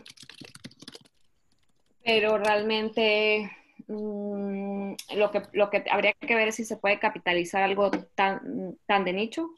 [2.04, 3.52] pero realmente
[3.88, 8.78] mm, lo, que, lo que habría que ver es si se puede capitalizar algo tan,
[8.86, 9.50] tan de nicho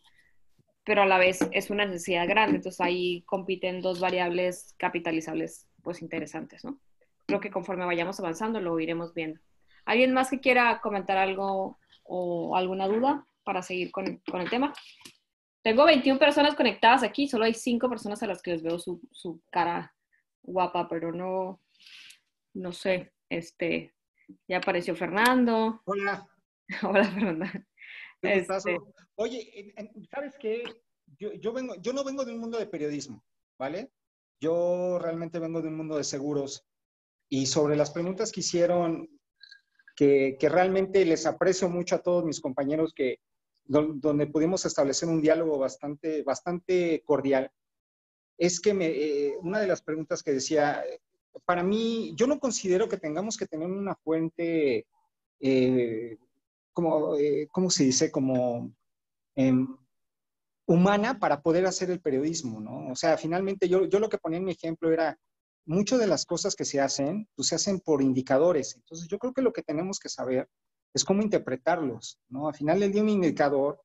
[0.83, 6.01] pero a la vez es una necesidad grande, entonces ahí compiten dos variables capitalizables pues
[6.01, 6.79] interesantes, ¿no?
[7.25, 9.39] Creo que conforme vayamos avanzando lo iremos viendo.
[9.85, 14.73] ¿Alguien más que quiera comentar algo o alguna duda para seguir con, con el tema?
[15.61, 19.01] Tengo 21 personas conectadas aquí, solo hay 5 personas a las que les veo su,
[19.11, 19.93] su cara
[20.41, 21.59] guapa, pero no,
[22.53, 23.93] no sé, este,
[24.47, 25.81] ya apareció Fernando.
[25.85, 26.27] Hola.
[26.83, 27.51] Hola, Fernanda.
[28.21, 28.77] Este...
[29.15, 29.73] Oye,
[30.11, 30.63] ¿sabes qué?
[31.17, 33.23] Yo, yo, vengo, yo no vengo de un mundo de periodismo,
[33.57, 33.91] ¿vale?
[34.39, 36.65] Yo realmente vengo de un mundo de seguros
[37.29, 39.09] y sobre las preguntas que hicieron,
[39.95, 43.19] que, que realmente les aprecio mucho a todos mis compañeros que
[43.69, 47.51] donde pudimos establecer un diálogo bastante, bastante cordial,
[48.35, 50.83] es que me, eh, una de las preguntas que decía,
[51.45, 54.87] para mí, yo no considero que tengamos que tener una fuente
[55.39, 56.17] eh,
[56.81, 58.11] como, eh, ¿cómo se dice?
[58.11, 58.73] Como
[59.35, 59.67] em,
[60.65, 62.91] humana para poder hacer el periodismo, ¿no?
[62.91, 65.17] O sea, finalmente yo, yo lo que ponía en mi ejemplo era,
[65.65, 68.75] muchas de las cosas que se hacen, pues se hacen por indicadores.
[68.75, 70.49] Entonces yo creo que lo que tenemos que saber
[70.93, 72.47] es cómo interpretarlos, ¿no?
[72.47, 73.79] Al final del día un indicador,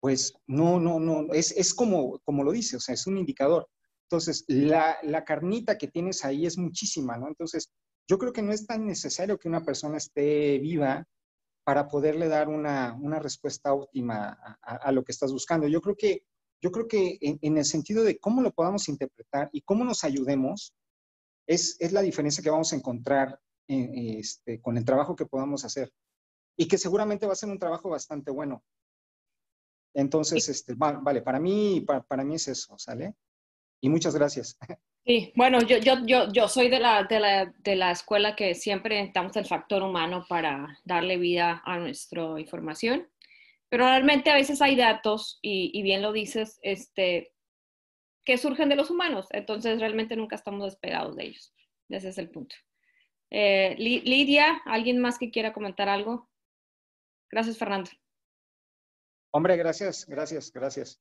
[0.00, 3.68] pues no, no, no, es, es como, como lo dice, o sea, es un indicador.
[4.04, 7.28] Entonces, la, la carnita que tienes ahí es muchísima, ¿no?
[7.28, 7.70] Entonces,
[8.08, 11.06] yo creo que no es tan necesario que una persona esté viva
[11.66, 15.66] para poderle dar una, una respuesta óptima a, a, lo que estás buscando.
[15.66, 16.22] Yo creo que,
[16.62, 20.04] yo creo que en, en, el sentido de cómo lo podamos interpretar y cómo nos
[20.04, 20.72] ayudemos,
[21.44, 25.64] es, es la diferencia que vamos a encontrar en, este, con el trabajo que podamos
[25.64, 25.92] hacer.
[26.56, 28.62] Y que seguramente va a ser un trabajo bastante bueno.
[29.92, 33.16] Entonces, este, vale, para mí, para, para mí es eso, ¿sale?
[33.80, 34.58] Y muchas gracias.
[35.04, 38.54] Sí, bueno, yo, yo, yo, yo soy de la, de, la, de la escuela que
[38.54, 43.08] siempre necesitamos el factor humano para darle vida a nuestra información,
[43.68, 47.32] pero realmente a veces hay datos, y, y bien lo dices, este,
[48.24, 51.54] que surgen de los humanos, entonces realmente nunca estamos despegados de ellos.
[51.88, 52.56] Ese es el punto.
[53.30, 56.28] Eh, Lidia, ¿alguien más que quiera comentar algo?
[57.30, 57.90] Gracias, Fernando.
[59.32, 61.00] Hombre, gracias, gracias, gracias.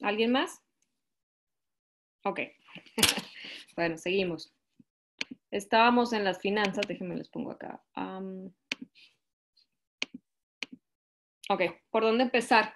[0.00, 0.62] ¿Alguien más?
[2.24, 2.40] Ok.
[3.76, 4.52] bueno, seguimos.
[5.50, 7.82] Estábamos en las finanzas, déjenme les pongo acá.
[7.96, 8.52] Um,
[11.48, 12.74] ok, ¿por dónde empezar?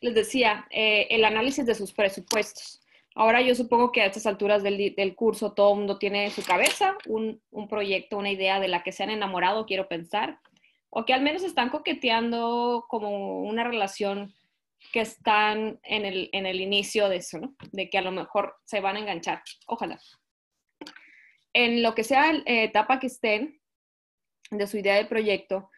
[0.00, 2.80] Les decía, eh, el análisis de sus presupuestos.
[3.14, 6.30] Ahora yo supongo que a estas alturas del, del curso todo el mundo tiene en
[6.30, 10.38] su cabeza un, un, proyecto, una idea de la que se han enamorado, quiero pensar,
[10.90, 14.32] o que al menos están coqueteando como una relación
[14.92, 17.54] que están en el, en el inicio de eso, ¿no?
[17.72, 19.42] De que a lo mejor se van a enganchar.
[19.66, 19.98] Ojalá.
[21.52, 23.60] En lo que sea eh, etapa que estén
[24.50, 25.70] de su idea de proyecto,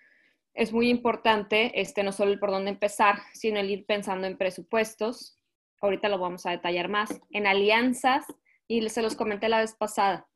[0.54, 4.36] es muy importante este, no solo el por dónde empezar, sino el ir pensando en
[4.36, 5.38] presupuestos.
[5.80, 7.20] Ahorita lo vamos a detallar más.
[7.30, 8.26] En alianzas,
[8.68, 10.28] y se los comenté la vez pasada,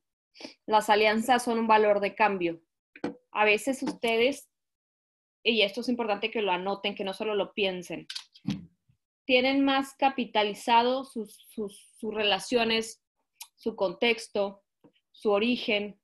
[0.66, 2.60] las alianzas son un valor de cambio.
[3.30, 4.48] A veces ustedes,
[5.42, 8.06] y esto es importante que lo anoten, que no solo lo piensen,
[9.26, 13.04] tienen más capitalizado sus, sus, sus relaciones,
[13.56, 14.62] su contexto,
[15.10, 16.00] su origen,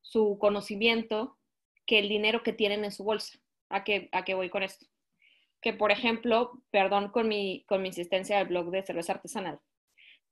[0.00, 1.38] su conocimiento,
[1.86, 3.38] que el dinero que tienen en su bolsa.
[3.68, 4.86] ¿A qué, a qué voy con esto?
[5.60, 9.60] Que, por ejemplo, perdón con mi, con mi insistencia del blog de cerveza artesanal,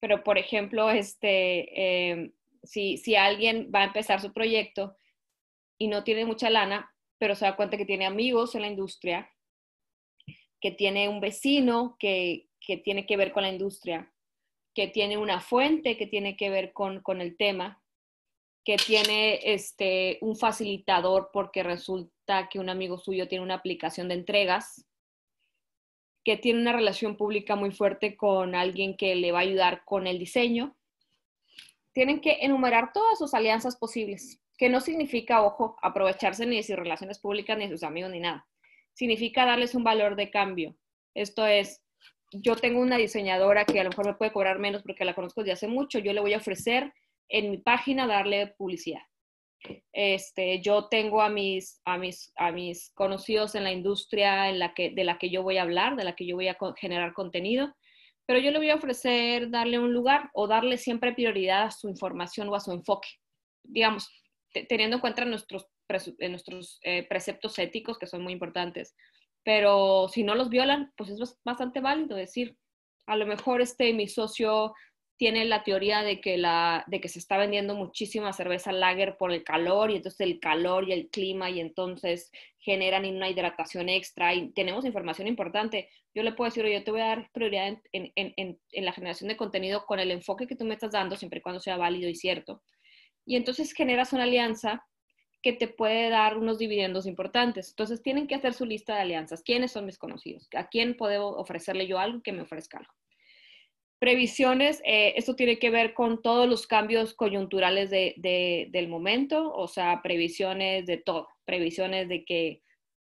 [0.00, 4.96] pero, por ejemplo, este, eh, si, si alguien va a empezar su proyecto
[5.78, 9.30] y no tiene mucha lana, pero se da cuenta que tiene amigos en la industria,
[10.60, 14.12] que tiene un vecino que, que tiene que ver con la industria,
[14.74, 17.82] que tiene una fuente que tiene que ver con, con el tema,
[18.64, 24.14] que tiene este, un facilitador porque resulta que un amigo suyo tiene una aplicación de
[24.14, 24.86] entregas,
[26.22, 30.06] que tiene una relación pública muy fuerte con alguien que le va a ayudar con
[30.06, 30.76] el diseño.
[31.92, 36.76] Tienen que enumerar todas sus alianzas posibles, que no significa, ojo, aprovecharse ni de sus
[36.76, 38.49] relaciones públicas, ni de sus amigos, ni nada
[39.00, 40.76] significa darles un valor de cambio.
[41.14, 41.82] Esto es,
[42.32, 45.40] yo tengo una diseñadora que a lo mejor me puede cobrar menos porque la conozco
[45.40, 46.92] desde hace mucho, yo le voy a ofrecer
[47.30, 49.00] en mi página darle publicidad.
[49.94, 54.74] Este, yo tengo a mis, a mis, a mis conocidos en la industria en la
[54.74, 57.14] que, de la que yo voy a hablar, de la que yo voy a generar
[57.14, 57.74] contenido,
[58.26, 61.88] pero yo le voy a ofrecer darle un lugar o darle siempre prioridad a su
[61.88, 63.08] información o a su enfoque.
[63.64, 64.10] Digamos,
[64.68, 65.69] teniendo en cuenta nuestros
[66.18, 68.94] en nuestros eh, preceptos éticos que son muy importantes.
[69.42, 72.56] Pero si no los violan, pues es bastante válido decir,
[73.06, 74.74] a lo mejor este mi socio
[75.20, 79.32] tiene la teoría de que, la, de que se está vendiendo muchísima cerveza lager por
[79.32, 84.32] el calor y entonces el calor y el clima y entonces generan una hidratación extra
[84.34, 85.90] y tenemos información importante.
[86.14, 88.92] Yo le puedo decir, yo te voy a dar prioridad en, en, en, en, la
[88.92, 91.76] generación de contenido con el enfoque que tú me estás dando, siempre y cuando sea
[91.76, 92.62] válido y cierto.
[93.26, 94.86] Y entonces generas una alianza
[95.42, 97.70] que te puede dar unos dividendos importantes.
[97.70, 99.42] Entonces tienen que hacer su lista de alianzas.
[99.42, 100.48] ¿Quiénes son mis conocidos?
[100.54, 102.92] ¿A quién puedo ofrecerle yo algo que me ofrezca algo?
[103.98, 109.52] Previsiones, eh, esto tiene que ver con todos los cambios coyunturales de, de, del momento,
[109.52, 112.62] o sea, previsiones de todo, previsiones de que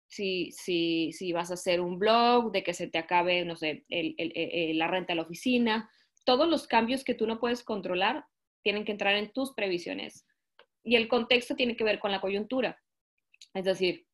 [0.08, 3.84] si, si, si vas a hacer un blog, de que se te acabe, no sé,
[3.88, 5.88] el, el, la renta de la oficina,
[6.24, 8.24] todos los cambios que tú no puedes controlar
[8.62, 10.26] tienen que entrar en tus previsiones
[10.82, 12.80] y el contexto tiene que ver con la coyuntura.
[13.54, 14.06] Es decir,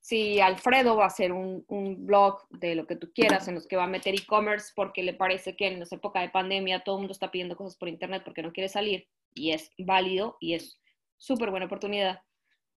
[0.00, 3.66] si Alfredo va a hacer un, un, blog de lo que tú quieras en los
[3.66, 6.96] que va a meter e-commerce porque le parece que en esa época de pandemia todo
[6.96, 10.54] el mundo está pidiendo cosas por internet porque no quiere salir y es válido y
[10.54, 10.80] es
[11.16, 12.22] súper buena oportunidad,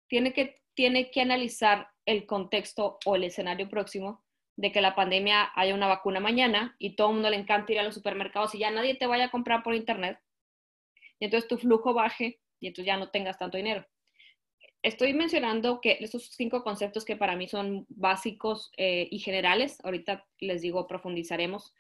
[0.09, 4.25] tiene que, tiene que analizar el contexto o el escenario próximo
[4.57, 7.81] de que la pandemia haya una vacuna mañana y todo el mundo le encanta ir
[7.81, 10.19] a los supermercados y ya nadie te vaya a comprar por internet
[11.19, 13.85] y entonces tu flujo baje y entonces ya no tengas tanto dinero.
[14.83, 20.25] estoy mencionando que esos cinco conceptos que para mí son básicos eh, y generales, ahorita
[20.39, 21.75] les digo, profundizaremos,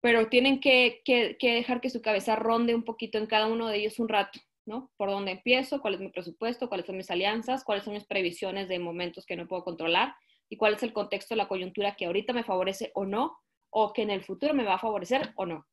[0.00, 3.78] pero tienen que, que, dejar que su cabeza ronde un poquito en cada uno de
[3.78, 4.90] ellos un rato, ¿no?
[4.96, 5.80] ¿Por dónde empiezo?
[5.80, 6.68] ¿Cuál es mi presupuesto?
[6.68, 7.64] ¿Cuáles son mis alianzas?
[7.64, 10.14] ¿Cuáles son mis previsiones de momentos que no puedo controlar?
[10.48, 13.36] ¿Y cuál es el contexto la coyuntura que ahorita me favorece o no?
[13.70, 15.66] ¿O que en el futuro me va a favorecer o no?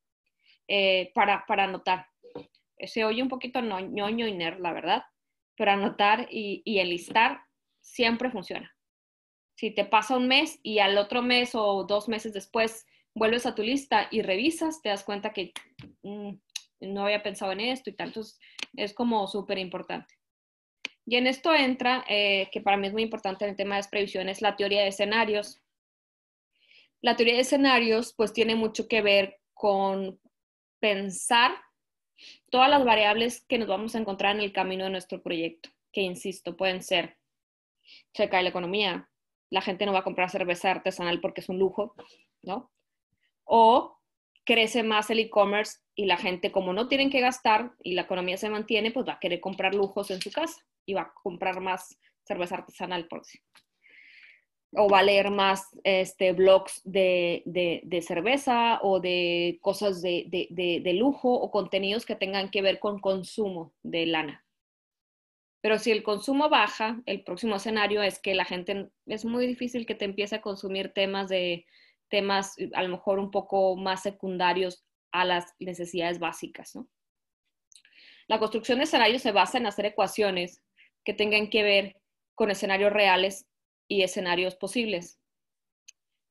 [0.68, 2.08] Eh, para, para anotar.
[2.80, 5.04] Se oye un poquito ñoño y nerd, la verdad,
[5.56, 7.42] pero anotar y, y enlistar
[7.82, 8.76] siempre funciona.
[9.56, 13.56] Si te pasa un mes y al otro mes o dos meses después vuelves a
[13.56, 15.54] tu lista y revisas, te das cuenta que
[16.02, 16.32] mm,
[16.82, 18.14] no había pensado en esto y tal.
[18.76, 20.16] Es como súper importante.
[21.06, 23.80] Y en esto entra, eh, que para mí es muy importante en el tema de
[23.80, 25.62] las previsiones, la teoría de escenarios.
[27.02, 30.20] La teoría de escenarios, pues, tiene mucho que ver con
[30.80, 31.52] pensar
[32.50, 36.02] todas las variables que nos vamos a encontrar en el camino de nuestro proyecto, que
[36.02, 37.18] insisto, pueden ser,
[38.14, 39.10] se cae la economía,
[39.50, 41.96] la gente no va a comprar cerveza artesanal porque es un lujo,
[42.42, 42.72] ¿no?
[43.44, 44.00] O
[44.46, 48.38] crece más el e-commerce y la gente como no tienen que gastar y la economía
[48.38, 51.62] se mantiene, pues va a querer comprar lujos en su casa y va a comprar
[51.62, 53.42] más cerveza artesanal, por decir
[54.76, 60.94] o va a leer más este, blogs de, de, cerveza o de cosas de, de,
[60.94, 64.46] lujo o contenidos que tengan que ver con consumo de lana.
[65.62, 69.86] Pero si el consumo baja, el próximo escenario es que la gente, es muy difícil
[69.86, 71.66] que te empiece a consumir temas de
[72.10, 76.76] temas a lo mejor un poco más secundarios a las necesidades básicas.
[76.76, 76.88] ¿no?
[78.28, 80.62] La construcción de escenarios se basa en hacer ecuaciones
[81.04, 82.02] que tengan que ver
[82.36, 83.48] con escenarios reales
[83.88, 85.20] y escenarios posibles.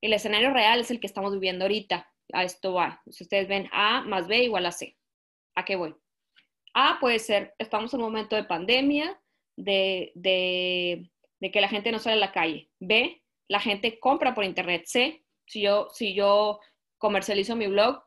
[0.01, 2.09] El escenario real es el que estamos viviendo ahorita.
[2.33, 3.03] A esto va.
[3.11, 4.97] Si ustedes ven A más B igual a C.
[5.55, 5.95] ¿A qué voy?
[6.75, 9.21] A puede ser, estamos en un momento de pandemia,
[9.57, 11.11] de, de,
[11.51, 12.71] que la gente no sale a la calle.
[12.81, 14.85] B, la gente compra por internet.
[14.87, 16.59] C, si yo, si yo
[16.99, 18.03] comercializo mi blog,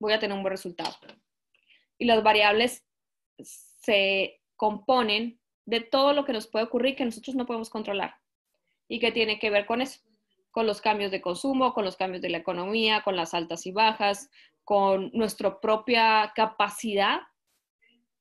[0.00, 0.96] voy a tener un buen resultado.
[1.98, 2.84] Y las variables
[3.38, 8.16] se componen de todo lo que nos puede ocurrir que nosotros no podemos controlar
[8.88, 10.00] y que tiene que ver con eso,
[10.50, 13.72] con los cambios de consumo, con los cambios de la economía, con las altas y
[13.72, 14.30] bajas,
[14.64, 17.20] con nuestra propia capacidad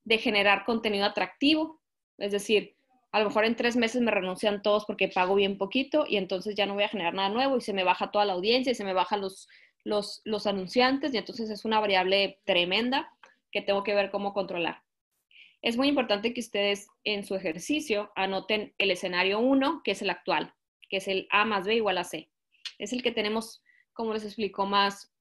[0.03, 1.81] de generar contenido atractivo.
[2.17, 2.75] Es decir,
[3.11, 6.55] a lo mejor en tres meses me renuncian todos porque pago bien poquito y entonces
[6.55, 8.75] ya no voy a generar nada nuevo y se me baja toda la audiencia y
[8.75, 9.47] se me bajan los,
[9.83, 13.09] los, los anunciantes y entonces es una variable tremenda
[13.51, 14.84] que tengo que ver cómo controlar.
[15.65, 20.11] Es muy importante que ustedes en su ejercicio anoten el escenario 1, que es el
[20.11, 20.53] actual,
[20.89, 22.29] que es el A más B igual a C.
[22.77, 25.11] Es el que tenemos, como les explico, más,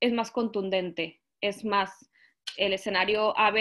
[0.00, 2.10] es más contundente, es más,
[2.56, 3.52] el escenario A,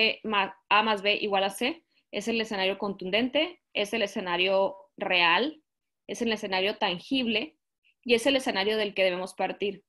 [0.86, 5.62] más, B igual a C es el escenario contundente, es el escenario real,
[6.08, 7.58] es el escenario tangible
[8.06, 9.84] y es el escenario del que debemos partir.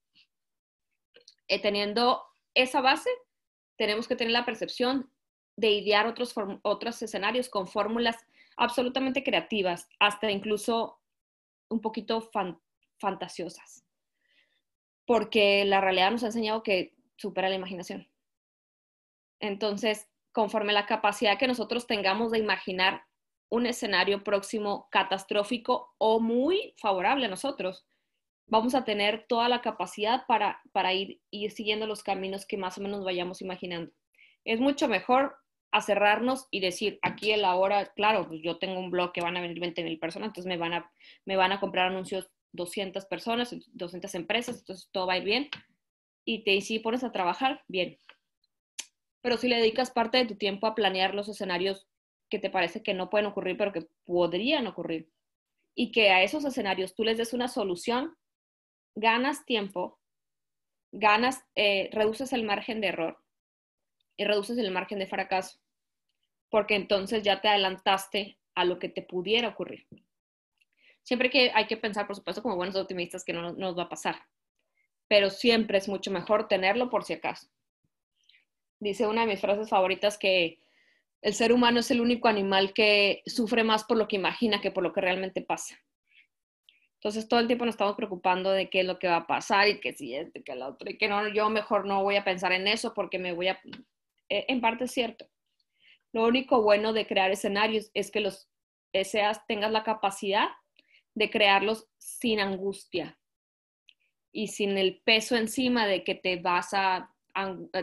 [1.46, 2.24] Eh, teniendo
[2.54, 3.10] esa base,
[3.76, 5.13] tenemos que tener la percepción
[5.56, 8.16] de idear otros, otros escenarios con fórmulas
[8.56, 11.00] absolutamente creativas, hasta incluso
[11.68, 12.30] un poquito
[12.98, 13.84] fantasiosas.
[15.06, 18.08] Porque la realidad nos ha enseñado que supera la imaginación.
[19.40, 23.04] Entonces, conforme la capacidad que nosotros tengamos de imaginar
[23.50, 27.86] un escenario próximo catastrófico o muy favorable a nosotros,
[28.46, 32.78] vamos a tener toda la capacidad para, para ir, ir siguiendo los caminos que más
[32.78, 33.92] o menos vayamos imaginando.
[34.44, 35.36] Es mucho mejor
[35.74, 39.20] a cerrarnos y decir, aquí en la hora, claro, pues yo tengo un blog que
[39.20, 40.92] van a venir 20 mil personas, entonces me van, a,
[41.24, 45.48] me van a comprar anuncios 200 personas, 200 empresas, entonces todo va a ir bien.
[46.24, 47.98] Y te si pones a trabajar, bien.
[49.20, 51.88] Pero si le dedicas parte de tu tiempo a planear los escenarios
[52.30, 55.10] que te parece que no pueden ocurrir, pero que podrían ocurrir,
[55.74, 58.16] y que a esos escenarios tú les des una solución,
[58.94, 59.98] ganas tiempo,
[60.92, 63.18] ganas, eh, reduces el margen de error
[64.16, 65.63] y reduces el margen de fracaso
[66.54, 69.88] porque entonces ya te adelantaste a lo que te pudiera ocurrir.
[71.02, 73.88] Siempre que hay que pensar, por supuesto, como buenos optimistas, que no, nos va a
[73.88, 74.22] pasar,
[75.08, 77.48] pero siempre es mucho mejor tenerlo por si acaso.
[78.78, 80.60] Dice una de mis frases favoritas que
[81.22, 84.70] el ser humano es el único animal que sufre más por lo que imagina que
[84.70, 85.76] por lo que realmente pasa.
[87.00, 89.66] Entonces todo el tiempo nos estamos preocupando de qué es lo que va a pasar
[89.66, 92.22] y que si es, que la otro, y que no, yo mejor no voy a
[92.22, 93.60] pensar en eso porque me voy a...
[94.28, 95.28] Eh, en parte es cierto,
[96.14, 98.48] lo único bueno de crear escenarios es que los
[98.92, 100.46] seas, tengas la capacidad
[101.14, 103.18] de crearlos sin angustia
[104.30, 107.12] y sin el peso encima de que te vas a,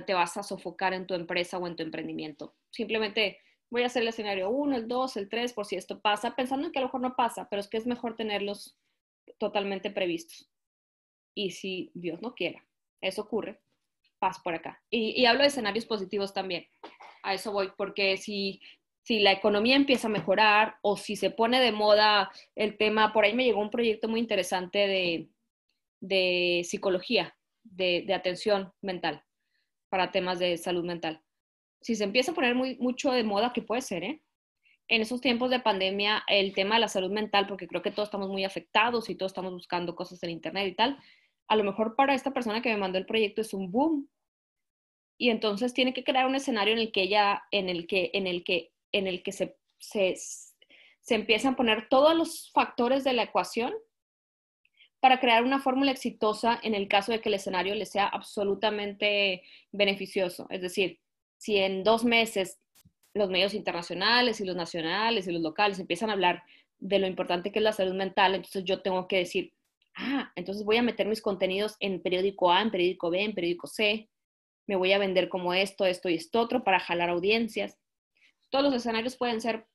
[0.08, 2.56] te vas a sofocar en tu empresa o en tu emprendimiento.
[2.70, 6.34] Simplemente voy a hacer el escenario 1, el 2, el 3, por si esto pasa,
[6.34, 8.78] pensando en que a lo mejor no pasa, pero es que es mejor tenerlos
[9.40, 10.50] totalmente previstos.
[11.36, 12.66] Y si Dios no quiera,
[13.02, 13.60] eso ocurre,
[14.20, 14.82] paz por acá.
[14.90, 16.66] Y, y hablo de escenarios positivos también.
[17.24, 18.62] A eso voy, porque si
[19.04, 23.26] si la economía empieza a mejorar o si se pone de moda el tema, por
[23.26, 25.28] ahí me llegó un proyecto muy interesante
[26.00, 29.24] de, psicología, de, atención mental
[29.90, 31.22] para temas de salud mental.
[31.82, 34.22] Si se empieza a poner muy, mucho de moda, que puede ser, ¿eh?
[34.88, 38.08] En esos tiempos de pandemia, el tema de la salud mental, porque creo que todos
[38.08, 41.00] estamos muy afectados y todos estamos buscando cosas en Internet y tal,
[41.48, 44.10] a lo mejor para esta persona que me mandó el proyecto es un boom.
[45.22, 48.26] Y entonces tiene que crear un escenario en el que ella, en el que, en
[48.26, 50.16] el que en el que se, se,
[51.10, 53.72] empiezan a poner todos los factores de la ecuación
[55.00, 59.44] para crear una fórmula exitosa en el caso de que el escenario le sea absolutamente
[59.72, 60.48] beneficioso.
[60.50, 61.00] Es decir,
[61.38, 62.60] si en dos meses
[63.14, 66.42] los medios internacionales y los nacionales y los locales empiezan a hablar
[66.80, 69.54] de lo importante que es la salud mental, entonces yo tengo que decir,
[69.94, 73.68] ah, entonces voy a meter mis contenidos en periódico A, en periódico B, en periódico
[73.68, 74.10] C,
[74.72, 77.78] me voy a vender como esto, esto y esto otro para jalar audiencias
[78.52, 79.66] todos los escenarios pueden ser,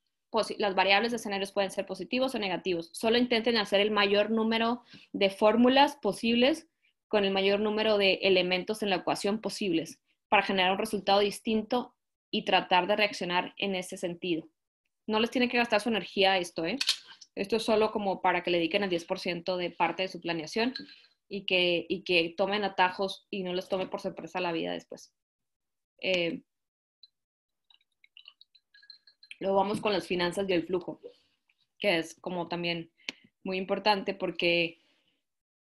[0.59, 2.91] las variables de escenarios pueden ser positivos o negativos.
[2.93, 4.83] Solo intenten hacer el mayor número
[5.13, 6.69] de fórmulas posibles
[7.09, 11.95] con el mayor número de elementos en la ecuación posibles para generar un resultado distinto
[12.31, 14.47] y tratar de reaccionar en ese sentido.
[15.07, 16.79] No les tiene que gastar su energía esto, ¿eh?
[17.35, 20.75] Esto es solo como para que le dediquen el 10% de parte de su planeación
[21.29, 25.13] y que, y que tomen atajos y no les tome por sorpresa la vida después.
[26.01, 26.43] Eh,
[29.39, 31.01] Luego vamos con las finanzas y el flujo,
[31.79, 32.91] que es como también
[33.45, 34.79] muy importante porque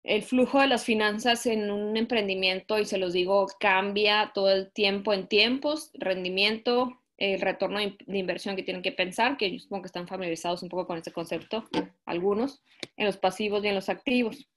[0.04, 4.72] el flujo de las finanzas en un emprendimiento, y se los digo, cambia todo el
[4.72, 9.82] tiempo en tiempos, rendimiento, el retorno de inversión que tienen que pensar, que yo supongo
[9.82, 11.68] que están familiarizados un poco con este concepto,
[12.04, 12.62] algunos,
[12.96, 14.48] en los pasivos y en los activos.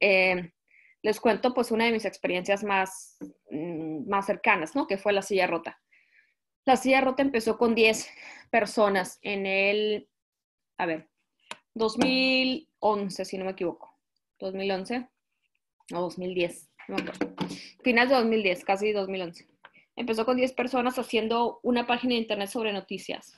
[0.00, 0.52] Eh,
[1.02, 3.18] les cuento pues una de mis experiencias más,
[3.50, 4.86] mm, más cercanas, ¿no?
[4.86, 5.80] Que fue la silla rota.
[6.64, 8.08] La silla rota empezó con 10
[8.50, 10.08] personas en el,
[10.76, 11.08] a ver,
[11.74, 13.96] 2011, si no me equivoco.
[14.38, 15.08] 2011
[15.94, 17.12] o 2010, no me.
[17.82, 19.46] Final de 2010, casi 2011.
[19.96, 23.32] Empezó con 10 personas haciendo una página de internet sobre noticias.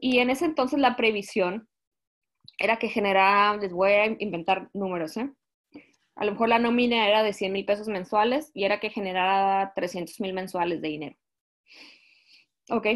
[0.00, 1.68] Y en ese entonces la previsión
[2.58, 5.30] era que generara, les voy a inventar números, ¿eh?
[6.16, 9.72] A lo mejor la nómina era de 100 mil pesos mensuales y era que generara
[9.74, 11.16] 300 mil mensuales de dinero.
[12.70, 12.86] Ok.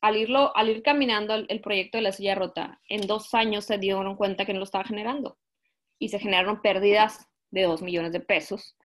[0.00, 3.76] Al, irlo, al ir caminando el, proyecto de la silla rota, en dos años se
[3.76, 5.38] dieron cuenta que no lo estaba generando
[5.98, 8.76] y se generaron pérdidas de dos millones de pesos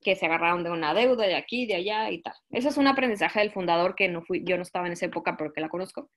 [0.00, 2.34] que se agarraron de una deuda de aquí, de allá y tal.
[2.50, 5.36] Ese es un aprendizaje del fundador que no fui, yo no estaba en esa época,
[5.36, 6.08] pero que la conozco.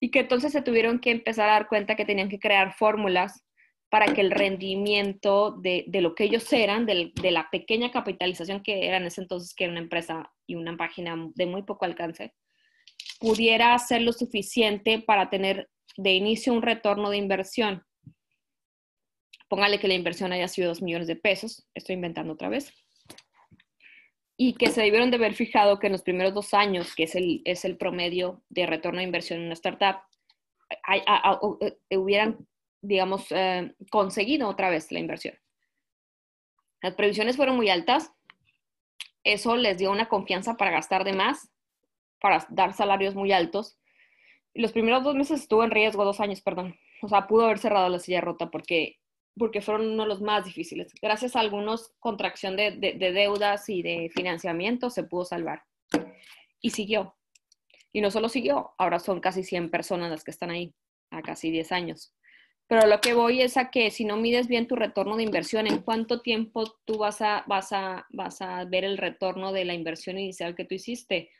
[0.00, 3.44] Y que entonces se tuvieron que empezar a dar cuenta que tenían que crear fórmulas
[3.90, 8.62] para que el rendimiento de, de lo que ellos eran, de, de, la pequeña capitalización
[8.62, 11.84] que era en ese entonces, que era una empresa y una página de muy poco
[11.84, 12.32] alcance,
[13.18, 17.82] pudiera ser lo suficiente para tener de inicio un retorno de inversión.
[19.48, 22.72] Póngale que la inversión haya sido dos millones de pesos, estoy inventando otra vez,
[24.42, 27.14] y que se debieron de haber fijado que en los primeros dos años, que es
[27.14, 30.00] el, es el promedio de retorno de inversión en una startup,
[30.82, 31.02] hay,
[31.60, 32.48] eh, hubieran
[32.80, 35.34] digamos, eh, conseguido otra vez la inversión.
[36.80, 38.14] Las previsiones fueron muy altas.
[39.24, 41.52] Eso les dio una confianza para gastar de más,
[42.18, 43.78] para dar salarios muy altos.
[44.54, 46.78] Los primeros dos meses estuvo en riesgo, dos años, perdón.
[47.02, 48.99] O sea, pudo haber cerrado la silla rota porque,
[49.40, 50.92] porque fueron uno de los más difíciles.
[51.00, 55.62] Gracias a algunos contracción de, de deudas y de financiamiento se pudo salvar.
[56.60, 57.16] Y siguió.
[57.90, 60.74] Y no solo siguió, ahora son casi 100 personas las que están ahí,
[61.10, 62.14] a casi 10 años.
[62.68, 65.66] Pero lo que voy es a que si no mides bien tu retorno de inversión,
[65.66, 69.72] en cuánto tiempo tú vas a, vas a, vas a ver el retorno de la
[69.72, 71.30] inversión inicial que tú hiciste.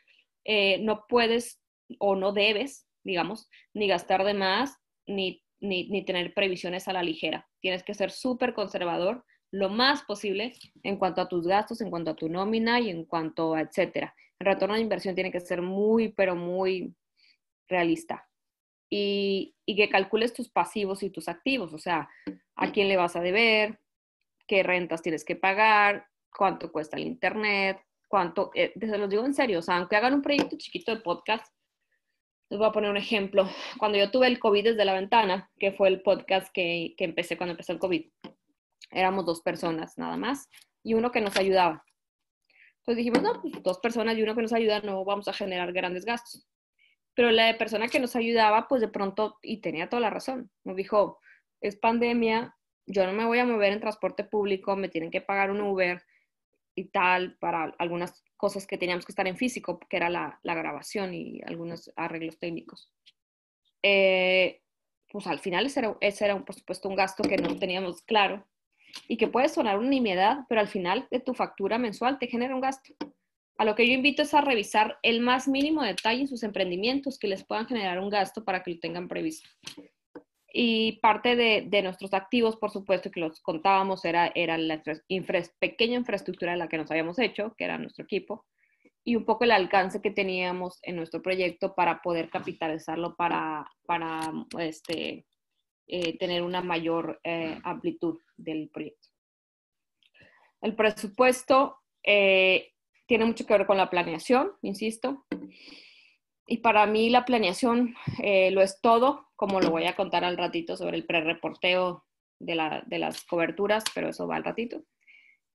[0.43, 1.61] Eh, no puedes
[1.99, 4.75] o no debes, digamos, ni gastar de más,
[5.05, 7.47] ni, ni, ni tener previsiones a la ligera.
[7.61, 10.53] Tienes que ser súper conservador lo más posible
[10.83, 14.13] en cuanto a tus gastos, en cuanto a tu nómina y en cuanto a etcétera.
[14.39, 16.93] El retorno de inversión tiene que ser muy, pero muy
[17.67, 18.27] realista
[18.91, 22.09] y, que calcules tus pasivos y tus activos, o sea,
[22.55, 23.79] a quién le vas a deber,
[24.45, 29.59] qué rentas tienes que pagar, cuánto cuesta el internet, cuánto, eh, los digo en serio,
[29.59, 31.47] o sea, aunque hagan un proyecto chiquito de podcast,
[32.51, 33.49] les voy a poner un ejemplo.
[33.79, 37.37] Cuando yo tuve el COVID desde la ventana, que fue el podcast que, que empecé
[37.37, 38.05] cuando empezó el COVID,
[38.91, 40.49] éramos dos personas nada más
[40.83, 41.85] y uno que nos ayudaba.
[42.79, 45.71] Entonces dijimos, no, pues dos personas y uno que nos ayuda no vamos a generar
[45.71, 46.45] grandes gastos.
[47.13, 50.75] Pero la persona que nos ayudaba, pues de pronto, y tenía toda la razón, nos
[50.75, 51.21] dijo,
[51.61, 55.51] es pandemia, yo no me voy a mover en transporte público, me tienen que pagar
[55.51, 56.03] un Uber
[56.75, 60.55] y tal para algunas cosas que teníamos que estar en físico, que era la, la
[60.55, 62.91] grabación y algunos arreglos técnicos.
[63.83, 64.61] Eh,
[65.11, 68.47] pues al final ese era, ese era, por supuesto, un gasto que no teníamos claro
[69.07, 72.55] y que puede sonar una nimiedad, pero al final de tu factura mensual te genera
[72.55, 72.93] un gasto.
[73.57, 77.19] A lo que yo invito es a revisar el más mínimo detalle en sus emprendimientos
[77.19, 79.49] que les puedan generar un gasto para que lo tengan previsto.
[80.53, 84.81] Y parte de, de nuestros activos, por supuesto, que los contábamos, era, era la
[85.59, 88.45] pequeña infraestructura la que nos habíamos hecho, que era nuestro equipo,
[89.03, 94.31] y un poco el alcance que teníamos en nuestro proyecto para poder capitalizarlo para, para
[94.59, 95.25] este,
[95.87, 99.09] eh, tener una mayor eh, amplitud del proyecto.
[100.61, 102.73] El presupuesto eh,
[103.07, 105.25] tiene mucho que ver con la planeación, insisto.
[106.47, 107.95] Y para mí la planeación
[108.51, 112.03] lo es todo, como lo voy a contar al ratito sobre el pre-reporteo
[112.39, 114.83] de, la, de las coberturas, pero eso va al ratito.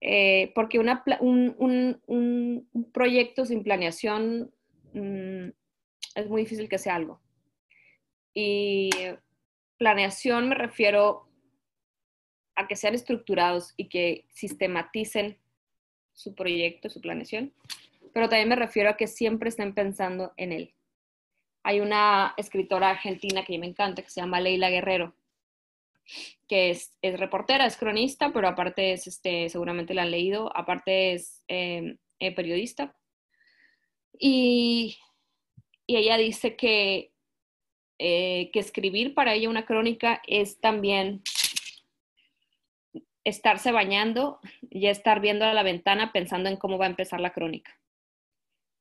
[0.02, 0.92] Eh, porque un,
[2.94, 4.52] proyecto sin planeación
[4.94, 5.48] mm,
[6.16, 7.22] es muy difícil que sea algo.
[8.34, 8.90] Y
[9.78, 11.28] planeación me refiero
[12.56, 15.38] a que sean estructurados y que sistematicen
[16.14, 17.54] su proyecto, su planeación,
[18.16, 20.74] pero también me refiero a que siempre estén pensando en él.
[21.64, 25.18] Hay una escritora argentina que me encanta, que se llama Leila Guerrero,
[26.48, 31.12] que es, es, reportera, es cronista, pero aparte es, este, seguramente la han leído, aparte
[31.12, 32.96] es em, eh, periodista.
[34.18, 34.98] Y,
[35.86, 37.12] y, ella dice que,
[38.00, 41.22] eh, que escribir para ella una crónica es también
[43.26, 44.40] estarse bañando
[44.70, 47.78] y estar viendo a la ventana pensando en cómo va a empezar la crónica.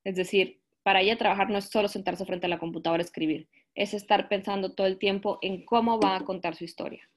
[0.04, 3.48] Es decir, para ella trabajar no es solo sentarse frente a la computadora a escribir,
[3.74, 7.08] es estar pensando todo el tiempo en cómo va a contar su historia.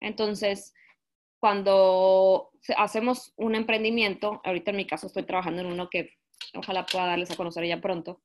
[0.00, 0.74] Entonces,
[1.38, 6.14] cuando hacemos un emprendimiento, ahorita en mi caso estoy trabajando en uno que
[6.54, 8.22] ojalá pueda darles a conocer ya pronto,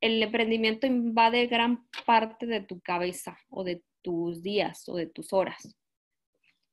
[0.00, 5.32] el emprendimiento invade gran parte de tu cabeza o de tus días o de tus
[5.32, 5.76] horas.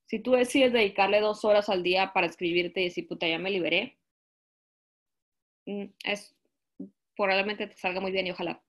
[0.06, 3.50] Si tú decides dedicarle dos horas al día para escribirte y decir, puta, ya me
[3.50, 3.98] liberé,
[5.66, 6.36] es,
[7.16, 8.62] probablemente te salga muy bien y ojalá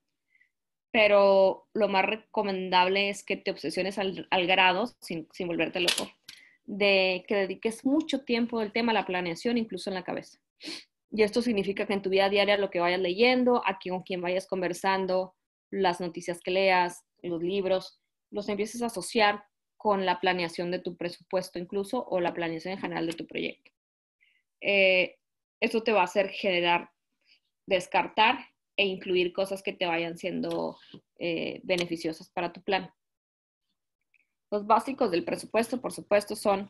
[0.93, 6.07] pero lo más recomendable es que te obsesiones al, grado, sin, sin, volverte loco,
[6.65, 10.37] de que dediques mucho tiempo del tema a la planeación, incluso en la cabeza.
[11.09, 14.21] Y esto significa que en tu vida diaria lo que vayas leyendo, aquí con quien
[14.21, 15.33] vayas conversando,
[15.71, 19.45] las noticias que leas, los libros, los empieces a asociar
[19.77, 23.71] con la planeación de tu presupuesto incluso o la planeación en general de tu proyecto.
[24.61, 25.17] Eh,
[25.63, 26.91] esto te va a hacer generar,
[27.65, 28.37] descartar
[28.75, 30.77] e incluir cosas que te vayan siendo
[31.17, 32.91] eh, beneficiosas para tu plan.
[34.51, 36.69] Los básicos del presupuesto, por supuesto, son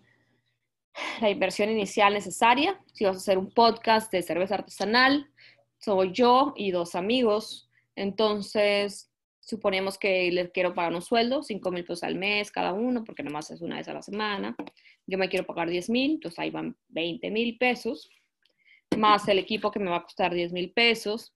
[1.21, 2.79] la inversión inicial necesaria.
[2.93, 5.27] Si vas a hacer un podcast de cerveza artesanal,
[5.79, 7.71] soy yo y dos amigos.
[7.95, 13.03] Entonces, suponemos que les quiero pagar un sueldo, 5 mil pesos al mes cada uno,
[13.03, 14.55] porque nomás es una vez a la semana.
[15.07, 18.11] Yo me quiero pagar 10 mil, entonces ahí van 20 mil pesos,
[18.97, 21.33] más el equipo que me va a costar 10 mil pesos,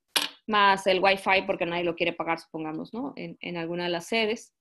[0.48, 3.14] más el Wi-Fi porque nadie lo quiere pagar, supongamos, ¿no?
[3.16, 4.54] En, en alguna de las sedes,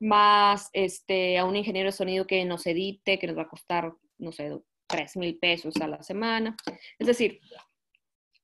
[0.00, 3.92] más este, a un ingeniero de sonido que nos edite, que nos va a costar,
[4.18, 4.50] no sé,
[4.86, 6.56] 3 mil pesos a la semana.
[6.98, 7.40] Es decir,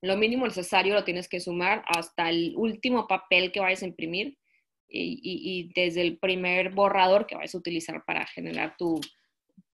[0.02, 4.38] lo mínimo necesario lo tienes que sumar hasta el último papel que vayas a imprimir
[4.86, 9.00] y, y, desde el primer borrador que vayas a utilizar para generar tu,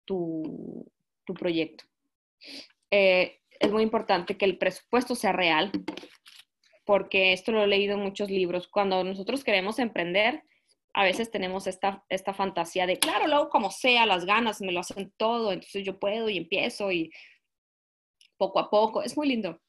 [0.04, 0.92] tu,
[1.26, 1.86] tu proyecto.
[2.92, 5.72] Eh, es muy importante que el presupuesto sea real,
[6.86, 8.68] porque esto lo he leído en muchos libros.
[8.68, 10.44] Cuando nosotros queremos emprender,
[10.94, 14.80] a veces tenemos esta, esta fantasía de, claro, luego como sea, las ganas me lo
[14.80, 17.12] hacen todo, entonces yo puedo y empiezo y
[18.38, 19.02] poco a poco.
[19.02, 19.60] Es muy lindo.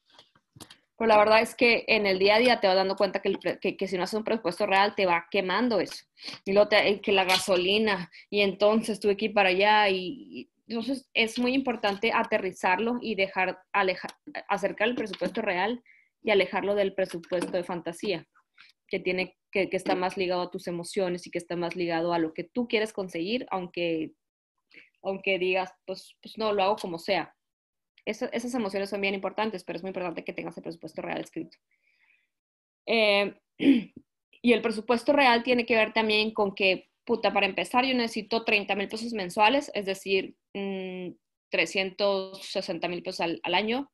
[0.97, 3.37] Pero la verdad es que en el día a día te vas dando cuenta que,
[3.59, 6.05] que, si no haces un presupuesto real te va quemando eso.
[6.43, 9.89] Y luego te, que la gasolina, y entonces tuve que ir para allá.
[9.89, 14.11] Y, entonces es muy importante aterrizarlo y dejar, alejar,
[14.49, 15.81] acercar el presupuesto real
[16.21, 18.27] y alejarlo del presupuesto de fantasía,
[18.87, 22.13] que, tiene, que, que, está más ligado a tus emociones y que está más ligado
[22.13, 24.11] a lo que tú quieres conseguir, aunque,
[25.01, 27.33] aunque digas, pues, pues no, lo hago como sea.
[28.05, 31.57] esas emociones son bien importantes, pero es muy importante que tengas el presupuesto real escrito.
[32.87, 33.33] Eh,
[34.41, 38.43] y el presupuesto real tiene que ver también con que, puta, para empezar yo necesito
[38.43, 43.89] 30 mil pesos mensuales, es decir, 360 mm, mil pesos al, año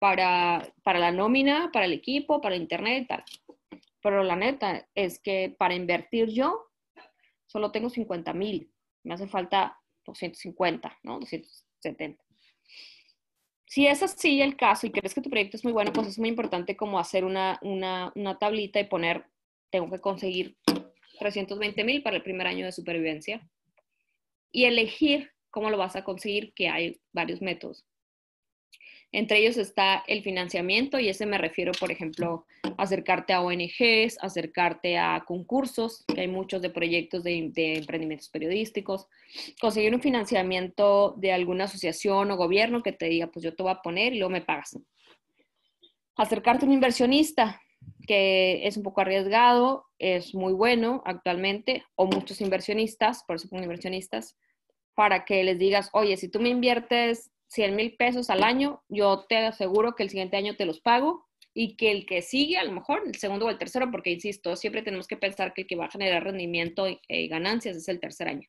[0.00, 3.22] para, para la nómina, para el equipo, para internet y tal.
[4.02, 6.66] Pero la neta es que para invertir yo
[7.46, 8.72] solo tengo 50 mil.
[9.04, 11.20] Me hace falta 250, ¿no?
[11.20, 12.24] 270.
[13.66, 16.18] Si es así el caso y crees que tu proyecto es muy bueno, pues es
[16.18, 19.26] muy importante como hacer una, una, una tablita y poner,
[19.70, 20.56] tengo que conseguir
[21.18, 23.48] 320 mil para el primer año de supervivencia
[24.52, 27.84] y elegir cómo lo vas a conseguir, que hay varios métodos.
[29.14, 32.46] Entre ellos está el financiamiento y ese me refiero, por ejemplo,
[32.76, 39.06] acercarte a ONGs, acercarte a concursos, que hay muchos de proyectos de, emprendimientos periodísticos,
[39.60, 43.70] conseguir un financiamiento de alguna asociación o gobierno que te diga, pues yo te voy
[43.70, 44.76] a poner y luego me pagas.
[46.16, 47.62] Acercarte a un inversionista,
[48.06, 53.62] que es un poco arriesgado, es muy bueno actualmente, o muchos inversionistas, por eso pongo
[53.62, 54.36] inversionistas,
[54.94, 59.24] para que les digas, oye, si tú me inviertes 100 mil pesos al año, yo
[59.28, 62.64] te aseguro que el siguiente año te los pago y que el que sigue, a
[62.64, 65.66] lo mejor el segundo o el tercero, porque insisto, siempre tenemos que pensar que el
[65.66, 68.48] que va a generar rendimiento y ganancias es el tercer año.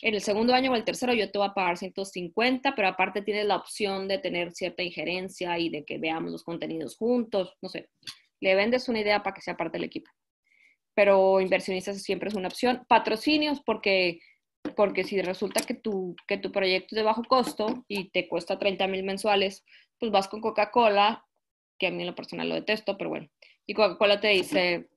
[0.00, 3.20] En el segundo año o el tercero yo te voy a pagar 150, pero aparte
[3.22, 7.68] tienes la opción de tener cierta injerencia y de que veamos los contenidos juntos, no
[7.68, 7.88] sé.
[8.42, 10.10] Le vendes una idea para que sea parte del equipo.
[10.94, 12.84] Pero inversionistas siempre es una opción.
[12.88, 14.20] Patrocinios, porque
[14.76, 18.58] porque si resulta que tu, que tu proyecto es de bajo costo y te cuesta
[18.58, 19.64] 30 mil mensuales,
[19.98, 21.24] pues vas con Coca-Cola,
[21.78, 23.28] que a mí en lo personal lo detesto, pero bueno,
[23.66, 24.88] y Coca-Cola te dice,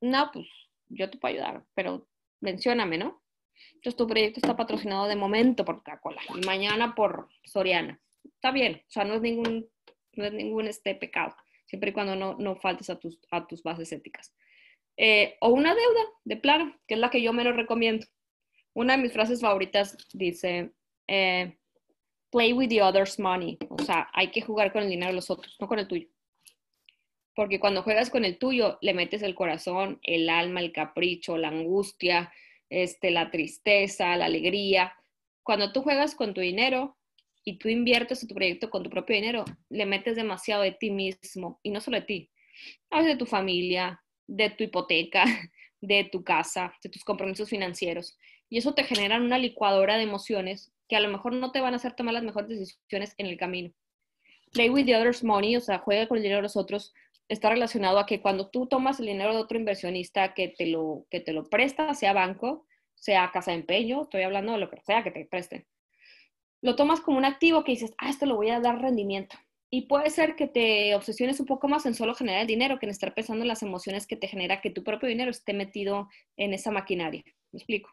[0.00, 0.46] no, pues
[0.88, 2.08] yo te puedo ayudar, pero
[2.40, 3.22] mencióname, ¿no?
[3.74, 8.00] Entonces tu proyecto está patrocinado de momento por Coca-Cola y mañana por Soriana.
[8.24, 9.68] Está bien, o sea, no es ningún,
[10.12, 11.34] no es ningún este pecado,
[11.70, 14.34] siempre y cuando no, no faltes a tus, a tus bases éticas.
[14.96, 18.04] Eh, o una deuda de plano, que es la que yo menos recomiendo
[18.74, 20.72] una de mis frases favoritas dice,
[21.06, 21.56] eh,
[22.30, 23.56] play with the other's money.
[23.68, 26.08] O sea, hay que jugar con el dinero de los otros, no con el tuyo.
[27.34, 31.48] Porque cuando juegas con el tuyo, le metes el corazón, el alma, el capricho, la
[31.48, 32.32] angustia,
[32.68, 34.92] este, la tristeza, la alegría.
[35.42, 36.98] Cuando tú juegas con tu dinero
[37.44, 40.90] y tú inviertes en tu proyecto con tu propio dinero, le metes demasiado de ti
[40.90, 42.30] mismo y no solo de ti,
[42.90, 45.24] a veces de tu familia, de tu hipoteca,
[45.80, 48.16] de tu casa, de tus compromisos financieros
[48.50, 51.72] y eso te genera una licuadora de emociones que a lo mejor no te van
[51.72, 53.72] a hacer tomar las mejores decisiones en el camino.
[54.52, 56.92] Play with the other's money, o sea, juega con el dinero de los otros,
[57.28, 61.06] está relacionado a que cuando tú tomas el dinero de otro inversionista que te lo,
[61.08, 62.66] que te lo presta, sea banco,
[62.96, 65.64] sea casa de empeño, estoy hablando de lo que sea que te presten,
[66.62, 69.36] lo tomas como un activo que dices, ah, esto lo voy a dar rendimiento.
[69.70, 72.86] Y puede ser que te obsesiones un poco más en solo generar el dinero que
[72.86, 76.08] en estar pensando en las emociones que te genera que tu propio dinero esté metido
[76.36, 77.22] en esa maquinaria.
[77.52, 77.90] ¿Me explico?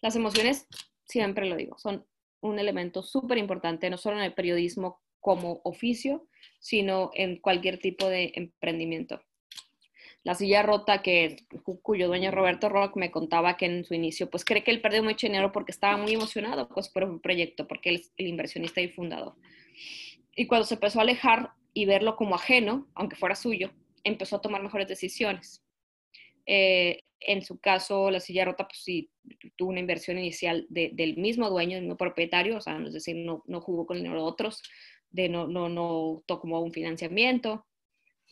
[0.00, 0.68] Las emociones,
[1.04, 2.06] siempre lo digo, son
[2.40, 6.28] un elemento súper importante, no solo en el periodismo como oficio,
[6.60, 9.20] sino en cualquier tipo de emprendimiento.
[10.24, 11.46] La silla rota, que
[11.82, 15.02] cuyo dueño Roberto Rock me contaba que en su inicio, pues cree que él perdió
[15.02, 18.80] mucho dinero porque estaba muy emocionado pues, por un proyecto, porque él es el inversionista
[18.80, 19.34] y fundador.
[20.34, 23.70] Y cuando se empezó a alejar y verlo como ajeno, aunque fuera suyo,
[24.04, 25.64] empezó a tomar mejores decisiones.
[26.46, 29.10] Eh, en su caso, la silla rota, pues sí,
[29.56, 33.42] tuvo una inversión inicial del mismo dueño, del mismo propietario, o sea, es decir, no,
[33.46, 34.62] no jugó con el dinero de otros,
[35.10, 37.66] de no, no, no tomó un financiamiento,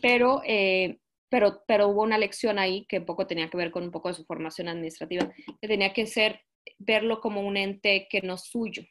[0.01, 0.99] pero, eh,
[1.29, 4.14] pero, pero hubo una lección ahí que poco tenía que ver con un poco de
[4.14, 6.41] su formación administrativa, que tenía que ser
[6.79, 8.85] verlo como un ente que no es suyo.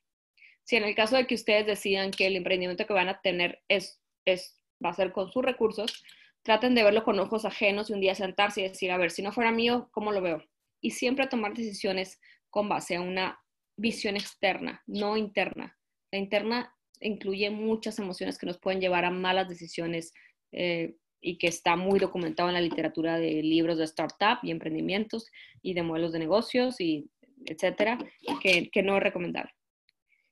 [0.64, 3.64] Si en el caso de que ustedes decidan que el emprendimiento que van a tener
[3.68, 6.04] es, es, va a ser con sus recursos,
[6.44, 9.22] traten de verlo con ojos ajenos y un día sentarse y decir, a ver, si
[9.22, 10.44] no fuera mío, ¿cómo lo veo?
[10.82, 12.20] Y siempre tomar decisiones
[12.50, 13.40] con base a una
[13.78, 15.78] visión externa, no interna.
[16.12, 20.14] La interna incluye muchas emociones que nos pueden llevar a malas decisiones
[20.52, 25.32] eh, y que está muy documentado en la literatura de libros de startup y emprendimientos
[25.62, 27.10] y de modelos de negocios y
[27.46, 27.98] etcétera,
[28.42, 29.52] que, que no es recomendable.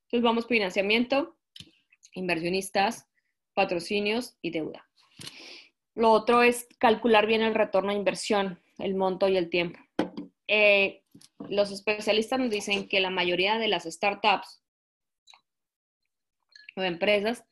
[0.04, 1.38] Entonces vamos financiamiento,
[2.14, 3.08] inversionistas,
[3.54, 4.88] patrocinios y deuda.
[5.96, 9.80] Lo otro es calcular bien el retorno a inversión, el monto y el tiempo.
[10.48, 11.04] Eh,
[11.50, 14.64] los especialistas nos dicen que la mayoría de las startups
[16.76, 17.44] o empresas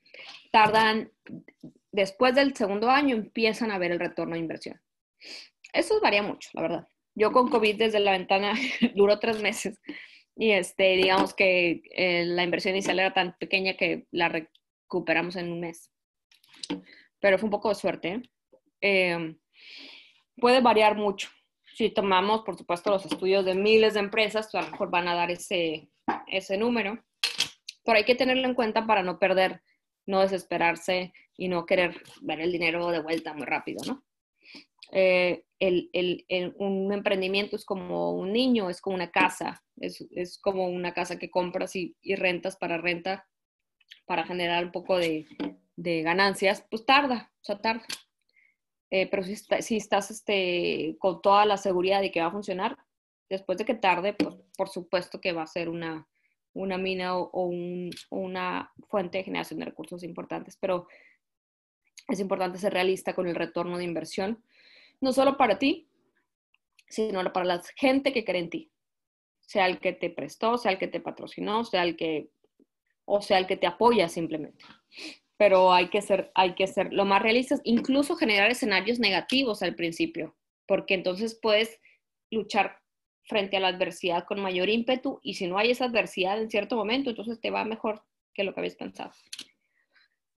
[0.51, 1.11] tardan,
[1.91, 4.81] después del segundo año empiezan a ver el retorno a inversión.
[5.73, 6.87] Eso varía mucho, la verdad.
[7.15, 8.53] Yo con COVID desde la ventana
[8.95, 9.79] duró tres meses
[10.35, 15.51] y este, digamos que eh, la inversión inicial era tan pequeña que la recuperamos en
[15.51, 15.91] un mes
[17.21, 18.09] pero fue un poco de suerte.
[18.09, 18.21] ¿eh?
[18.81, 19.37] Em,
[20.37, 21.29] puede variar mucho.
[21.75, 25.15] Si tomamos, por supuesto, los estudios de miles de empresas, a lo mejor van a
[25.15, 25.89] dar ese,
[26.27, 27.01] ese número.
[27.85, 29.61] Pero hay que tenerlo en cuenta para no perder
[30.11, 34.03] no desesperarse y no querer ver el dinero de vuelta muy rápido, ¿no?
[34.91, 36.25] Eh, el,
[36.57, 41.17] un emprendimiento es como un niño, es como una casa, es, es como una casa
[41.17, 43.27] que compras y, y, rentas para renta,
[44.05, 45.27] para generar un poco de,
[45.77, 47.85] de ganancias, pues tarda, o sea, tarda.
[48.89, 52.77] Eh, pero si, si estás este, con toda la seguridad de que va a funcionar,
[53.29, 56.07] después de que tarde, pues, por supuesto que va a ser una,
[56.53, 60.87] una mina o, un, una fuente de generación de recursos importantes, pero
[62.07, 64.43] es importante ser realista con el retorno de inversión,
[64.99, 65.87] no solo para ti,
[66.87, 68.71] sino para la gente que cree en ti,
[69.39, 72.29] sea el que te prestó, sea el que te patrocinó, sea el que,
[73.05, 74.63] o sea el que te apoya simplemente.
[75.37, 79.75] Pero hay que ser, hay que ser lo más realistas, incluso generar escenarios negativos al
[79.75, 80.35] principio,
[80.67, 81.79] porque entonces puedes
[82.29, 82.80] luchar
[83.23, 86.75] frente a la adversidad con mayor ímpetu y si no hay esa adversidad en cierto
[86.75, 88.03] momento, entonces te va mejor
[88.33, 89.11] que lo que habías pensado.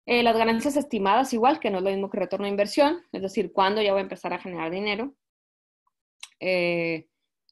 [0.06, 3.22] Eh, las ganancias estimadas igual, que no es lo mismo que retorno de inversión, es
[3.22, 5.14] decir, cuándo ya voy a empezar a generar dinero
[6.40, 7.08] eh,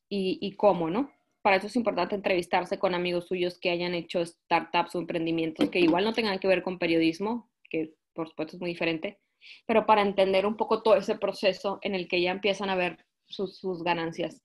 [0.09, 1.11] y, cómo, ¿no?
[1.43, 5.79] Para eso es importante entrevistarse con amigos suyos que hayan hecho startups o emprendimientos que
[5.79, 9.19] igual no tengan que ver con periodismo, que por supuesto es muy diferente,
[9.67, 13.05] pero para entender un poco todo ese proceso en el que ya empiezan a ver
[13.27, 14.41] sus ganancias.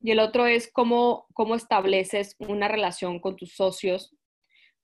[0.00, 4.14] Y el otro es cómo, cómo estableces una relación con tus socios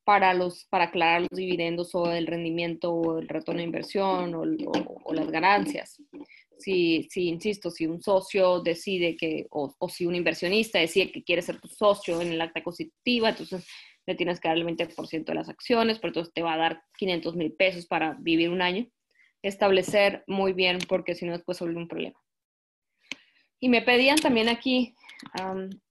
[0.05, 5.13] para, los, para aclarar los dividendos o el rendimiento o el retorno de inversión o,
[5.13, 6.01] las ganancias.
[6.59, 11.25] Si, si, insisto, si un socio decide que, o, o, si un inversionista decide que
[11.25, 13.67] quiere ser tu socio en el acta constitutiva, entonces
[14.07, 16.83] le tienes que dar el 20% de las acciones, pero entonces te va a dar
[16.99, 18.87] 500 mil pesos para vivir un año.
[19.43, 22.24] Establecer muy bien, porque si no, después vuelve un problema.
[23.61, 24.95] Y me pedían también aquí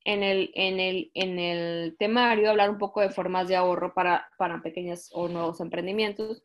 [0.03, 4.29] en, el, en, el, en el temario hablar un poco de formas de ahorro para,
[4.37, 6.41] para pequeños o nuevos emprendimientos.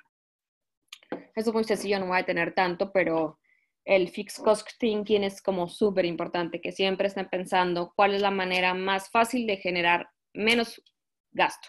[1.35, 3.39] Eso es muy sencillo, no voy a tener tanto, pero
[3.85, 8.31] el fixed cost thinking es como súper importante, que siempre estén pensando cuál es la
[8.31, 10.83] manera más fácil de generar menos
[11.31, 11.69] gasto.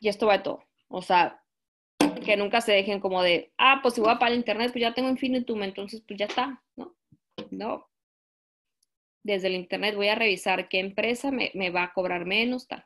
[0.00, 0.64] Y esto va de todo.
[0.88, 1.42] O sea,
[2.24, 4.94] que nunca se dejen como de, ah, pues si voy a pagar internet, pues ya
[4.94, 6.94] tengo infinitum, entonces pues ya está, ¿no?
[7.52, 7.88] No.
[9.22, 12.84] Desde el internet voy a revisar qué empresa me, va a cobrar menos, tal.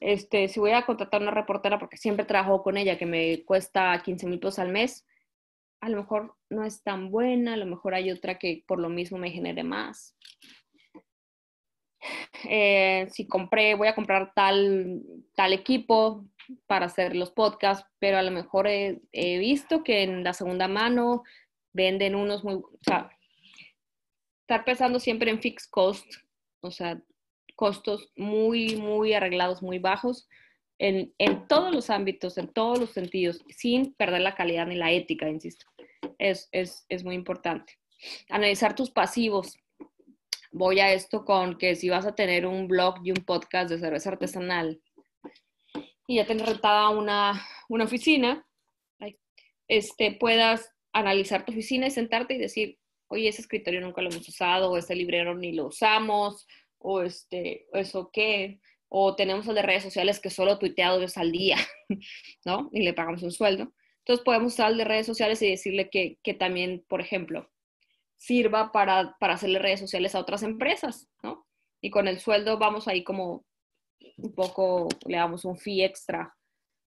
[0.00, 4.00] Este, si voy a contratar una reportera porque siempre trabajo con ella, que me cuesta
[4.04, 5.04] 15 mil pesos al mes,
[5.80, 8.88] a lo mejor no es tan buena, a lo mejor hay otra que por lo
[8.88, 10.16] mismo me genere más.
[12.48, 15.02] Eh, si compré, voy a comprar tal,
[15.34, 16.26] tal equipo
[16.66, 21.22] para hacer los podcasts, pero a lo mejor he, visto que en la segunda mano
[21.72, 22.62] venden unos muy,
[24.44, 26.06] estar pensando siempre en fixed cost,
[26.60, 27.02] o sea,
[27.56, 30.28] costos muy, muy arreglados, muy bajos,
[30.78, 34.92] en, en, todos los ámbitos, en todos los sentidos, sin perder la calidad ni la
[34.92, 35.64] ética, insisto.
[36.18, 37.78] Es, es, es muy importante.
[38.28, 39.56] Analizar tus pasivos.
[40.52, 43.78] Voy a esto con que si vas a tener un blog y un podcast de
[43.78, 44.82] cerveza artesanal
[46.06, 48.46] y ya tienes rentada una, una oficina,
[49.68, 52.78] este, puedas analizar tu oficina y sentarte y decir,
[53.08, 56.46] oye, ese escritorio nunca lo hemos usado, o ese librero ni lo usamos,
[56.78, 61.18] o este, eso qué, o tenemos el de redes sociales que solo tuitea dos veces
[61.18, 61.56] al día,
[62.44, 62.70] ¿no?
[62.72, 63.72] Y le pagamos un sueldo.
[63.98, 67.50] Entonces podemos usar el de redes sociales y decirle que, que también, por ejemplo,
[68.16, 71.46] sirva para, para hacerle redes sociales a otras empresas, ¿no?
[71.80, 73.44] Y con el sueldo vamos ahí como
[74.16, 76.34] un poco, le damos un fee extra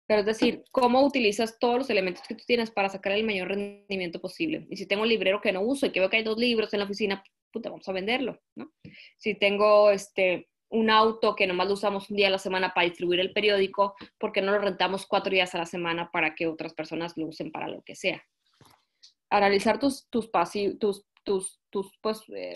[0.07, 3.49] pero es decir, cómo utilizas todos los elementos que tú tienes para sacar el mayor
[3.49, 4.67] rendimiento posible.
[4.71, 6.73] Y si tengo un librero que no uso y que veo que hay dos libros
[6.73, 8.71] en la oficina, puta, vamos a venderlo, ¿no?
[9.17, 12.87] Si tengo este, un auto que nomás lo usamos un día a la semana para
[12.87, 16.47] distribuir el periódico, ¿por qué no lo rentamos cuatro días a la semana para que
[16.47, 18.25] otras personas lo usen para lo que sea?
[19.29, 20.31] Analizar tus, tus,
[20.79, 22.55] tus, tus, tus, pues, eh,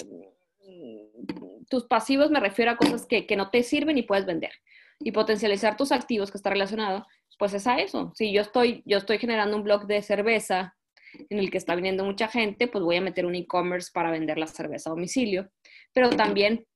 [1.68, 4.52] tus pasivos me refiero a cosas que, que no te sirven y puedes vender.
[5.00, 7.06] Y potencializar tus activos que está relacionado
[7.38, 8.12] pues es a eso.
[8.14, 10.76] Si yo estoy, yo estoy generando un blog de cerveza
[11.28, 14.38] en el que está viniendo mucha gente, pues voy a meter un e-commerce para vender
[14.38, 15.50] la cerveza a domicilio.
[15.92, 16.66] Pero también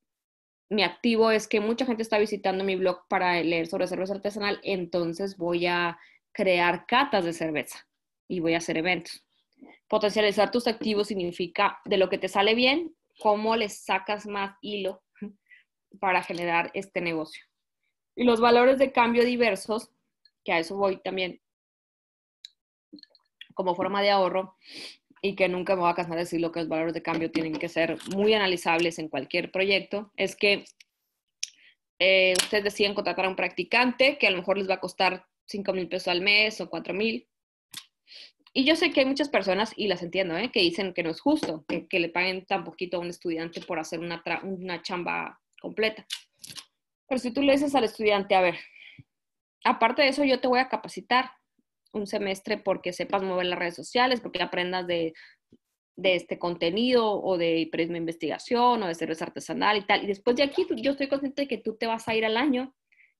[0.70, 4.60] mi activo es que mucha gente está visitando mi blog para leer sobre cerveza artesanal,
[4.62, 5.98] entonces voy a
[6.32, 7.86] crear catas de cerveza
[8.28, 9.24] y voy a hacer eventos.
[9.88, 15.02] Potencializar tus activos significa de lo que te sale bien, cómo le sacas más hilo
[16.00, 17.44] para generar este negocio.
[18.16, 19.93] Y los valores de cambio diversos
[20.44, 21.40] que a eso voy también
[23.54, 24.56] como forma de ahorro
[25.22, 27.54] y que nunca me voy a cansar de decir que los valores de cambio tienen
[27.54, 30.64] que ser muy analizables en cualquier proyecto, es que
[31.98, 35.26] eh, ustedes deciden contratar a un practicante que a lo mejor les va a costar
[35.46, 37.26] 5 mil pesos al mes o 4 mil.
[38.52, 40.52] Y yo sé que hay muchas personas, y las entiendo, ¿eh?
[40.52, 43.78] que dicen que no es justo, que, le paguen tan poquito a un estudiante por
[43.78, 46.06] hacer una, una chamba completa.
[47.08, 48.56] Pero si tú le dices al estudiante, a ver,
[49.64, 51.32] aparte de eso yo te voy a capacitar
[51.92, 55.12] un semestre porque sepas mover las redes sociales, porque aprendas de,
[55.96, 60.04] este contenido o de de investigación o de cerveza artesanal y tal.
[60.04, 62.36] Y después de aquí yo estoy consciente de que tú te vas a ir al
[62.36, 62.74] año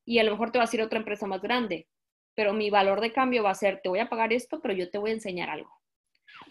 [0.05, 1.89] y a lo mejor te vas a ir a otra empresa más grande
[2.35, 4.91] pero mi valor de cambio va a ser, te voy a pagar esto, pero yo
[4.91, 5.71] te voy a enseñar algo.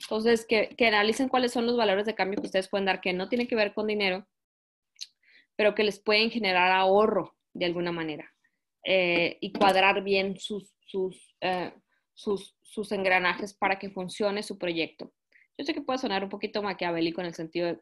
[0.02, 3.30] Entonces, que, analicen cuáles son los valores de cambio que ustedes pueden dar, que no
[3.30, 4.28] tienen que ver con dinero,
[5.56, 8.33] pero que les pueden generar ahorro de alguna manera
[8.84, 11.74] eh, y cuadrar bien sus, sus, eh,
[12.14, 15.14] sus, sus, engranajes para que funcione su proyecto.
[15.58, 17.74] Yo sé que puede sonar un poquito maquiavélico en el sentido de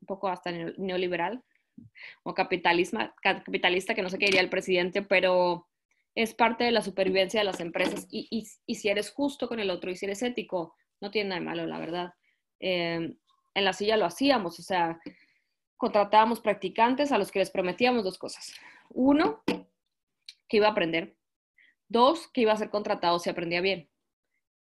[0.00, 1.42] un poco hasta neoliberal
[2.22, 5.68] o capitalismo, capitalista, que no sé qué diría el presidente, pero
[6.14, 9.90] es parte de la supervivencia de las empresas y, si eres justo con el otro
[9.90, 12.14] y si eres ético, no tiene nada de malo, la verdad.
[12.58, 13.16] Em,
[13.54, 15.00] en la silla lo hacíamos, o sea,
[15.76, 18.52] contratábamos practicantes a los que les prometíamos dos cosas.
[18.90, 19.42] Uno,
[20.50, 21.16] que iba a aprender.
[21.88, 23.88] Dos, que iba a ser contratado si aprendía bien.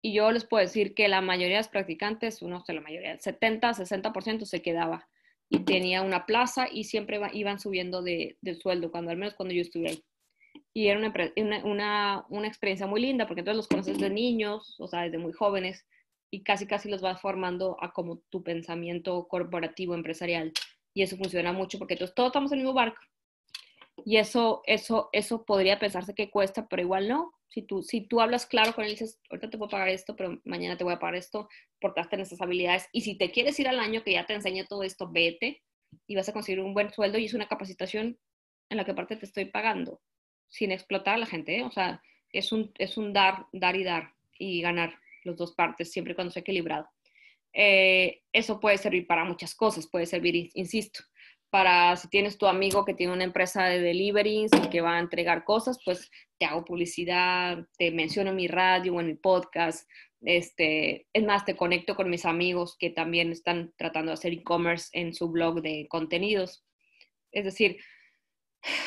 [0.01, 3.11] Y yo les puedo decir que la mayoría de los practicantes, uno de la mayoría,
[3.11, 5.09] el 70, 60% se quedaba
[5.49, 9.61] y tenía una plaza y siempre iban subiendo de, sueldo, cuando al menos cuando yo
[9.61, 10.03] estuve ahí
[10.73, 11.13] y era una,
[11.65, 15.33] una, una, experiencia muy linda porque entonces los conoces de niños, o sea, desde muy
[15.33, 15.85] jóvenes
[16.31, 20.53] y casi casi los vas formando a como tu pensamiento corporativo, empresarial.
[20.93, 23.01] Y eso funciona mucho porque entonces todos estamos en el mismo barco.
[24.05, 27.33] Y eso, eso, eso podría pensarse que cuesta, pero igual no.
[27.49, 30.15] Si tú, si tú hablas claro con él y dices, ahorita te puedo pagar esto,
[30.15, 31.49] pero mañana te voy a pagar esto,
[31.95, 32.87] has tenido esas habilidades.
[32.93, 35.61] Y si te quieres ir al año que ya te enseña todo esto, vete
[36.07, 38.17] y vas a conseguir un buen sueldo y es una capacitación
[38.69, 40.01] en la que aparte te estoy pagando
[40.47, 41.63] sin explotar a la gente, ¿eh?
[41.63, 45.91] o sea, es un, es un dar, dar y dar y ganar los dos partes,
[45.91, 46.87] siempre cuando sea equilibrado.
[47.53, 51.01] Eh, eso puede servir para muchas cosas, puede servir, insisto,
[51.51, 54.99] para si tienes tu amigo que tiene una empresa de deliveries y que va a
[54.99, 59.87] entregar cosas, pues te hago publicidad, te menciono en mi radio o en mi podcast,
[60.21, 64.89] este, es más, te conecto con mis amigos que también están tratando de hacer e-commerce
[64.93, 66.63] en su blog de contenidos.
[67.33, 67.77] Es decir,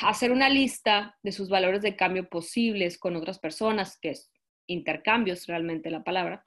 [0.01, 4.33] hacer una lista de sus valores de cambio posibles con otras personas, que es
[4.67, 6.43] intercambios realmente la palabra,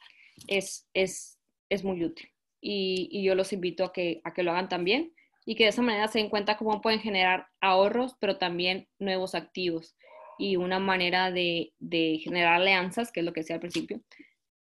[0.48, 1.40] es, es,
[1.70, 2.32] es muy útil.
[2.60, 5.14] Y, y, yo los invito a que, a que lo hagan también
[5.48, 9.96] y que de esa manera se den cómo pueden generar ahorros, pero también nuevos activos
[10.38, 14.02] y una manera de, de generar alianzas, que es lo que decía al principio,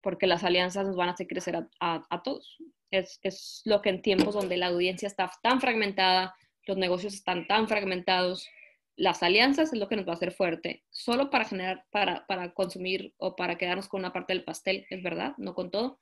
[0.02, 2.60] porque las alianzas nos van a hacer crecer a, a, a todos.
[2.92, 6.36] Es, es, lo que en tiempos donde la audiencia está tan fragmentada,
[6.68, 8.48] los negocios están tan fragmentados,
[8.96, 12.54] las alianzas es lo que nos va a hacer fuerte, solo para generar, para, para
[12.54, 16.00] consumir o para quedarnos con una parte del pastel, es verdad, no con todo,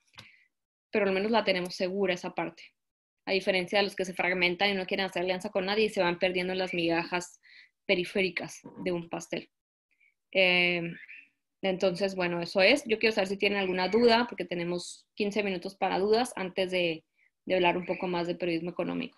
[0.92, 2.64] pero al menos la tenemos segura esa parte.
[3.26, 5.90] A diferencia de los que se fragmentan y no quieren hacer alianza con nadie y
[5.90, 7.40] se van perdiendo las migajas
[7.86, 9.50] periféricas de un pastel.
[10.32, 10.96] Em,
[11.62, 12.84] entonces, bueno, eso es.
[12.86, 17.06] Yo quiero saber si tienen alguna duda, porque tenemos 15 minutos para dudas antes de
[17.50, 19.18] hablar un poco más de periodismo económico.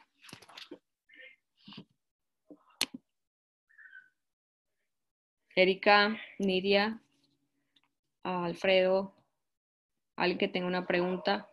[5.56, 7.00] Erika, Nidia,
[8.24, 9.16] Alfredo,
[10.18, 11.50] alguien que tenga una pregunta,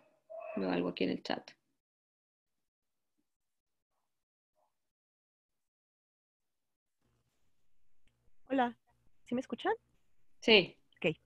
[0.56, 1.48] veo algo aquí en el chat.
[8.52, 8.76] Hola,
[9.24, 9.72] ¿sí me escuchan?
[10.40, 10.76] Sí.
[10.98, 11.16] Ok.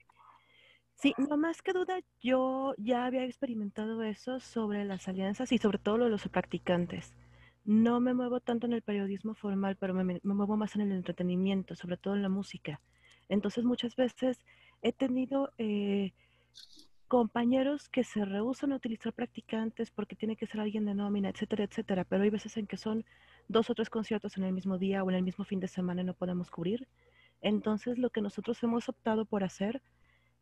[0.94, 5.78] Sí, no más que duda, yo ya había experimentado eso sobre las alianzas y sobre
[5.78, 7.16] todo lo de los practicantes.
[7.64, 11.74] No me muevo tanto en el periodismo formal, pero me, muevo más en el entretenimiento,
[11.74, 12.80] sobre todo en la música.
[13.28, 14.38] Entonces muchas veces
[14.80, 16.12] he tenido eh,
[17.08, 21.64] compañeros que se rehusan a utilizar practicantes porque tiene que ser alguien de nómina, etcétera,
[21.64, 22.04] etcétera.
[22.04, 23.04] Pero hay veces en que son
[23.48, 26.02] dos o tres conciertos en el mismo día o en el mismo fin de semana
[26.02, 26.86] y no podemos cubrir.
[27.40, 29.82] Entonces lo que nosotros hemos optado por hacer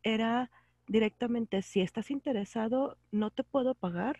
[0.02, 0.50] era
[0.86, 4.18] directamente, si estás interesado, no te puedo pagar,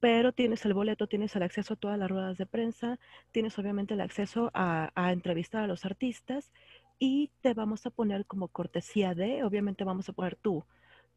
[0.00, 2.98] pero tienes el boleto, tienes el acceso a todas las ruedas de prensa,
[3.30, 6.50] tienes obviamente el acceso a, entrevistar a los artistas
[6.98, 10.64] y te vamos a poner como cortesía de, obviamente vamos a poner tú,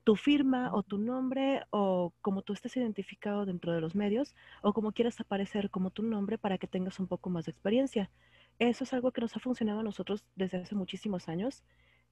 [0.04, 4.72] tu firma o tu nombre o como tú estés identificado dentro de los medios o
[4.72, 8.12] como quieras aparecer como tu nombre para que tengas un poco más de experiencia.
[8.60, 11.64] Eso es algo que nos ha funcionado a nosotros desde hace muchísimos años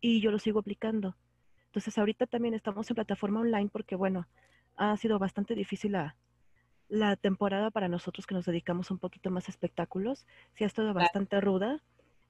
[0.01, 1.15] y yo lo sigo aplicando.
[1.67, 4.27] Entonces ahorita también estamos en plataforma online porque bueno,
[4.75, 6.15] ha sido bastante difícil a
[6.89, 10.93] la temporada para nosotros que nos dedicamos un poquito más a espectáculos, sí ha estado
[10.93, 11.81] bastante ruda.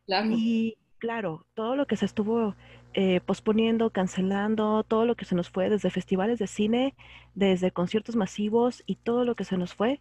[0.07, 2.55] Y claro, todo lo que se estuvo
[2.93, 6.95] eh, posponiendo, cancelando, todo lo que se nos fue desde festivales de cine,
[7.35, 9.99] desde conciertos masivos y todo lo que se nos fue,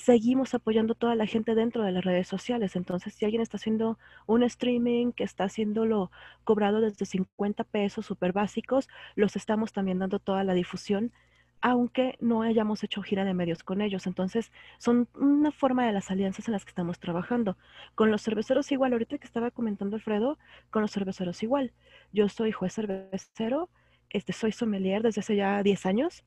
[0.00, 2.74] seguimos apoyando toda la gente dentro de las redes sociales.
[2.74, 6.10] Entonces, si alguien está haciendo un streaming que está haciéndolo
[6.44, 11.12] cobrado desde 50 pesos súper básicos, los estamos también dando toda la difusión,
[11.60, 14.06] aunque no hayamos hecho gira de medios con ellos.
[14.06, 17.58] Entonces, son una forma de las alianzas en las que estamos trabajando.
[17.94, 20.38] Con los cerveceros igual, ahorita que estaba comentando Alfredo,
[20.70, 21.72] con los cerveceros igual.
[22.12, 23.68] Yo soy juez cervecero,
[24.08, 26.24] este, soy sommelier desde hace ya 10 años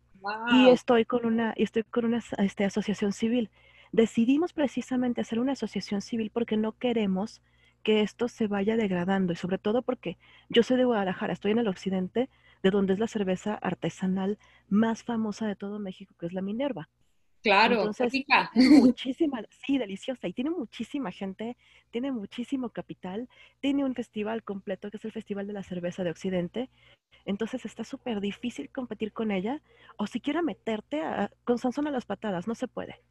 [0.52, 3.50] y estoy con una, estoy con una este, asociación civil.
[3.92, 7.42] Decidimos precisamente hacer una asociación civil porque no queremos
[7.84, 10.18] que esto se vaya degradando y sobre todo porque
[10.50, 12.30] yo soy de Guadalajara, estoy en el occidente,
[12.64, 16.90] de donde es la cerveza artesanal más famosa de todo México, que es la Minerva.
[17.44, 18.14] Claro, Entonces,
[18.56, 21.58] muchísima, sí, deliciosa, y tiene muchísima gente,
[21.92, 23.28] tiene muchísimo capital,
[23.60, 26.70] tiene un festival completo que es el Festival de la Cerveza de Occidente,
[27.26, 29.62] entonces está súper difícil competir con ella,
[29.98, 31.02] o siquiera meterte
[31.44, 33.02] con Sansón a las patadas, no se puede.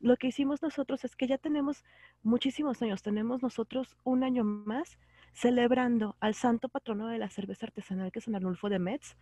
[0.00, 1.84] Lo que hicimos nosotros es que ya tenemos
[2.22, 4.98] muchísimos años, tenemos nosotros un año más
[5.34, 9.14] celebrando al santo patrono de la cerveza artesanal, que es San Arnulfo de Metz,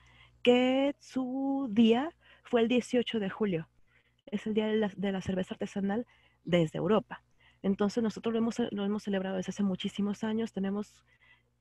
[0.45, 3.69] que su día fue el 18 de julio
[4.27, 6.07] es el Día de la, Cerveza Artesanal
[6.45, 7.23] desde Europa.
[7.62, 10.53] Entonces nosotros lo hemos, lo hemos celebrado desde hace muchísimos años.
[10.53, 11.05] Tenemos,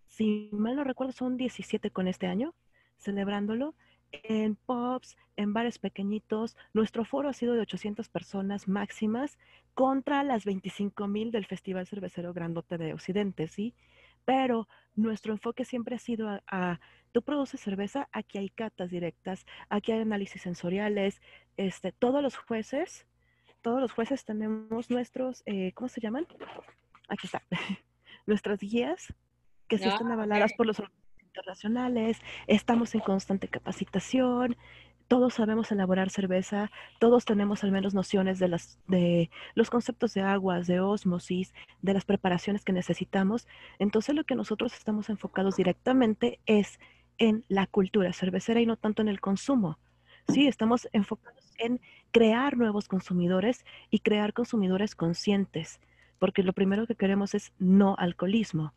[0.08, 2.54] si mal no recuerdo, son 17 con este año
[3.02, 3.76] celebrándolo
[4.12, 6.58] en pubs, en bares pequeñitos.
[6.74, 9.38] Nuestro foro ha sido de 800 personas máximas
[9.74, 13.74] contra las 25 mil del Festival Cervecero Grandote de Occidente, ¿sí?
[14.26, 16.80] Pero nuestro enfoque siempre ha sido a,
[17.12, 21.22] tú produces cerveza, aquí hay catas directas, aquí hay análisis sensoriales,
[21.58, 23.06] este, todos los jueces,
[23.62, 26.28] todos los jueces tenemos nuestros, eh, ¿cómo se llaman?
[27.10, 27.44] Aquí está,
[28.26, 29.14] nuestras guías
[29.68, 30.82] que sí están ah, avaladas por los
[31.24, 34.58] internacionales, estamos en constante capacitación,
[35.12, 40.22] todos sabemos elaborar cerveza, todos tenemos al menos nociones de, las, de los conceptos de
[40.22, 43.46] aguas, de osmosis, de las preparaciones que necesitamos.
[43.78, 46.80] Entonces lo que nosotros estamos enfocados directamente es
[47.18, 49.80] en la cultura cervecera y no tanto en el consumo.
[50.30, 51.82] Sí, estamos enfocados en
[52.12, 55.82] crear nuevos consumidores y crear consumidores conscientes,
[56.20, 58.74] porque lo primero que queremos es no alcoholismo.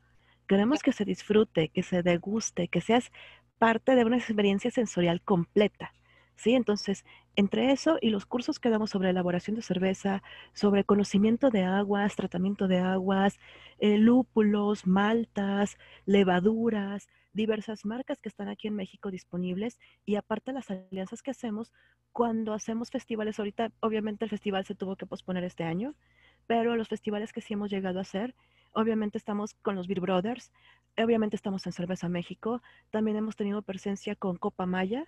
[0.49, 3.13] Queremos que se disfrute, que se deguste, que seas
[3.61, 5.93] parte de una experiencia sensorial completa.
[6.37, 6.55] ¿Sí?
[6.55, 7.05] Entonces,
[7.37, 10.23] entre eso y los cursos que damos sobre elaboración de cerveza,
[10.53, 13.39] sobre conocimiento de aguas, tratamiento de aguas,
[13.79, 15.77] eh, lúpulos, maltas,
[16.07, 21.73] levaduras, diversas marcas que están aquí en México disponibles y aparte las alianzas que hacemos
[22.13, 25.97] cuando hacemos festivales, ahorita obviamente el festival se tuvo que posponer este año,
[26.47, 28.37] pero los festivales que sí hemos llegado a hacer,
[28.73, 30.53] obviamente estamos con los Beer Brothers,
[30.97, 35.05] obviamente estamos en Cerveza México, también hemos tenido presencia con Copa Maya,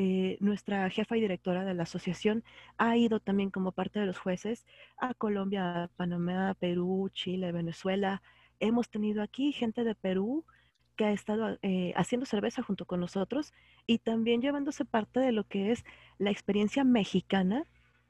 [0.00, 2.44] eh, nuestra jefa y directora de la asociación
[2.76, 4.64] ha ido también como parte de los jueces
[4.96, 8.22] a Colombia, Panamá, Perú, Chile, Venezuela.
[8.60, 10.44] Hemos tenido aquí gente de Perú
[10.94, 13.52] que ha estado eh, haciendo cerveza junto con nosotros
[13.88, 15.84] y también llevándose parte de lo que es
[16.18, 17.64] la experiencia mexicana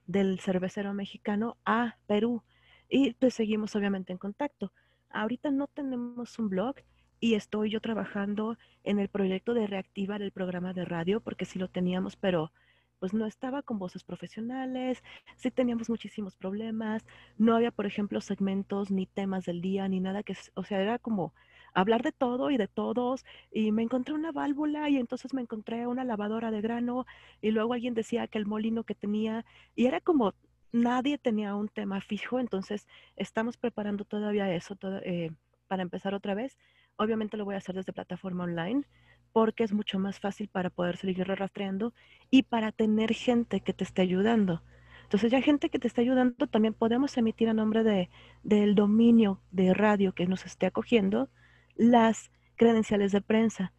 [0.07, 2.43] del cervecero mexicano a Perú.
[2.91, 4.75] Y pues seguimos obviamente en contacto.
[5.09, 6.75] Ahorita no tenemos un blog,
[7.21, 11.59] y estoy yo trabajando en el proyecto de reactivar el programa de radio, porque sí
[11.59, 12.53] lo teníamos, pero
[12.99, 15.03] pues no estaba con voces profesionales,
[15.37, 17.05] sí teníamos muchísimos problemas,
[17.37, 20.99] no había, por ejemplo, segmentos ni temas del día, ni nada que, o sea, era
[20.99, 21.33] como
[21.75, 25.87] hablar de todo y de todos, y me encontré una válvula y entonces me encontré
[25.87, 27.07] una lavadora de grano,
[27.41, 29.45] y luego alguien decía que el molino que tenía,
[29.77, 30.35] y era como
[30.73, 32.87] nadie tenía un tema fijo, entonces
[33.17, 35.31] estamos preparando todavía eso eh,
[35.69, 36.59] para empezar otra vez
[36.99, 38.85] Obviamente lo voy a hacer desde plataforma online
[39.33, 41.95] porque es mucho más fácil para poder seguir rastreando
[42.31, 44.63] y para tener gente que te esté ayudando.
[45.05, 48.11] Entonces ya gente que te esté ayudando, también podemos emitir a nombre de,
[48.43, 51.31] del dominio de radio que nos esté acogiendo
[51.77, 53.73] las credenciales de prensa.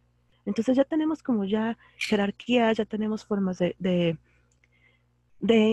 [0.46, 4.16] Entonces ya tenemos como ya jerarquías, ya tenemos formas de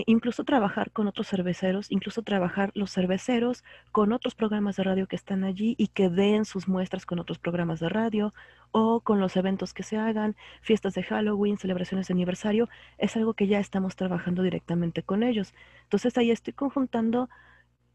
[0.06, 5.16] incluso trabajar con otros cerveceros, incluso trabajar los cerveceros con otros programas de radio que
[5.16, 8.32] están allí y que den sus muestras con otros programas de radio
[8.70, 13.34] o con los eventos que se hagan, fiestas de Halloween, celebraciones de aniversario, es algo
[13.34, 15.54] que ya estamos trabajando directamente con ellos.
[15.84, 17.28] Entonces ahí estoy conjuntando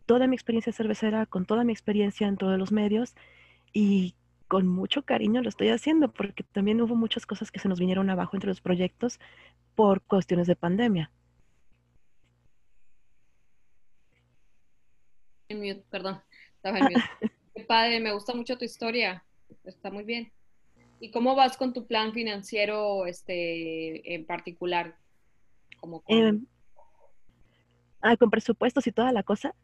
[0.05, 3.15] toda mi experiencia cervecera con toda mi experiencia en todos los medios
[3.73, 4.15] y
[4.47, 8.09] con mucho cariño lo estoy haciendo porque también hubo muchas cosas que se nos vinieron
[8.09, 9.19] abajo entre los proyectos
[9.75, 11.09] por cuestiones de pandemia.
[15.89, 16.21] Perdón,
[17.67, 19.23] padre, me gusta mucho tu historia.
[19.63, 20.31] está muy bien.
[20.99, 24.95] ¿Y cómo vas con tu plan financiero este, en particular?
[25.79, 26.47] Como con...
[28.01, 29.55] Ah, con presupuestos y toda la cosa.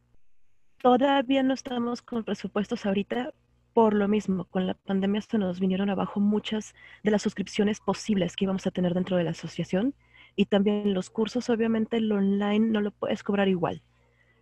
[0.81, 3.33] Todavía no estamos con presupuestos ahorita
[3.73, 4.45] por lo mismo.
[4.45, 8.71] Con la pandemia se nos vinieron abajo muchas de las suscripciones posibles que íbamos a
[8.71, 9.93] tener dentro de la asociación
[10.35, 13.81] y también los cursos, obviamente el online no lo puedes cobrar igual.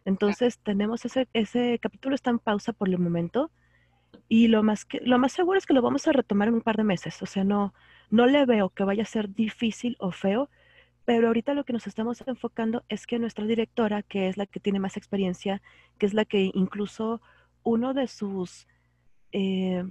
[0.07, 3.51] Entonces tenemos ese, ese capítulo está en pausa por el momento
[4.29, 6.61] y lo más, que, lo más seguro es que lo vamos a retomar en un
[6.61, 7.21] par de meses.
[7.21, 7.73] O sea, no,
[8.09, 10.49] no le veo que vaya a ser difícil o feo,
[11.03, 14.61] pero ahorita lo que nos estamos enfocando es que nuestra directora, que es la que
[14.61, 15.61] tiene más experiencia,
[15.97, 17.21] que es la que incluso
[17.63, 18.65] uno de sus,
[19.33, 19.83] eh,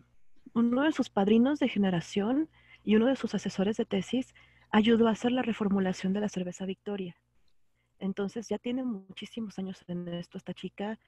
[0.54, 2.48] uno de sus padrinos de generación
[2.84, 4.34] y uno de sus asesores de tesis
[4.70, 7.16] ayudó a hacer la reformulación de la cerveza Victoria.
[7.98, 10.98] Entonces ya tiene muchísimos años en esto esta chica,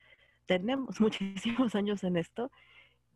[0.47, 2.51] tenemos muchísimos años en esto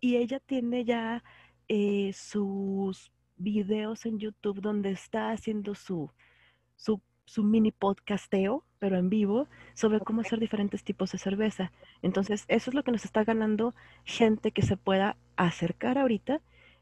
[0.00, 1.22] y ella tiene ya
[1.68, 6.10] eh, sus videos en YouTube donde está haciendo su,
[6.76, 11.72] su, su, mini podcasteo, pero en vivo, sobre cómo hacer diferentes tipos de cerveza.
[12.02, 13.74] Entonces, eso es lo que nos está ganando
[14.04, 16.40] gente que se pueda acercar ahorita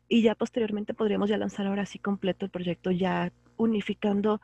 [0.09, 4.41] y ya posteriormente podríamos ya lanzar ahora sí completo el proyecto, ya unificando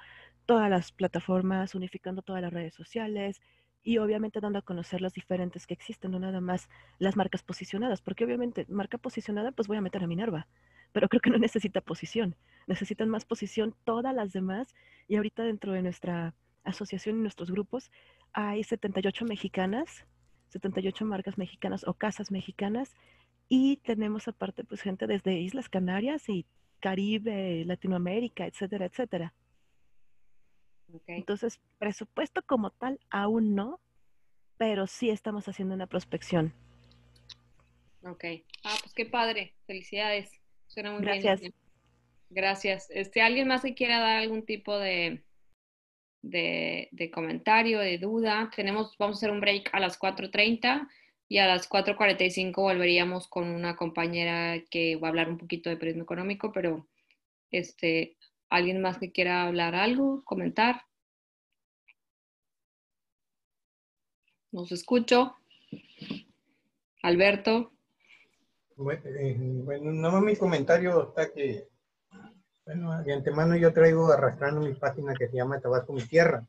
[0.47, 3.41] todas las plataformas, unificando todas las redes sociales
[3.83, 6.69] y obviamente dando a conocer las diferentes que existen, no nada más
[6.99, 10.49] las marcas posicionadas, porque obviamente marca posicionada pues voy a meter a Minerva,
[10.93, 12.37] pero creo que no necesita posición,
[12.67, 14.75] necesitan más posición todas las demás
[15.09, 17.91] y ahorita dentro de nuestra asociación y nuestros grupos
[18.33, 20.07] hay 78 mexicanas,
[20.49, 22.95] 78 marcas mexicanas o casas mexicanas
[23.49, 26.47] y tenemos aparte pues gente desde Islas Canarias y
[26.81, 29.33] Caribe, Latinoamérica, etcétera, etcétera.
[31.07, 33.81] Entonces, presupuesto como tal aún no,
[34.57, 36.53] pero sí estamos haciendo una prospección.
[38.03, 38.25] Ok.
[38.65, 39.55] Ah, pues qué padre.
[39.67, 40.31] Felicidades.
[40.67, 41.43] Suena muy Gracias.
[42.31, 42.91] Gracias.
[42.91, 45.23] Este, ¿Alguien más que quiera dar algún tipo de,
[46.23, 48.51] de, de, comentario, de duda?
[48.55, 50.89] Tenemos, vamos a hacer un break a las 4.30
[51.29, 55.77] y a las 4.45 volveríamos con una compañera que va a hablar un poquito de
[55.77, 56.89] periodismo económico, pero
[57.51, 58.17] este,
[58.49, 60.83] ¿alguien más que quiera hablar algo, comentar?
[64.53, 65.37] Nos escucho.
[67.03, 67.73] Alberto.
[68.79, 71.69] Eh, bueno, no mi comentario está que,
[72.65, 76.47] bueno, de antemano yo traigo arrastrando mi página que se llama Tabasco Mi Tierra.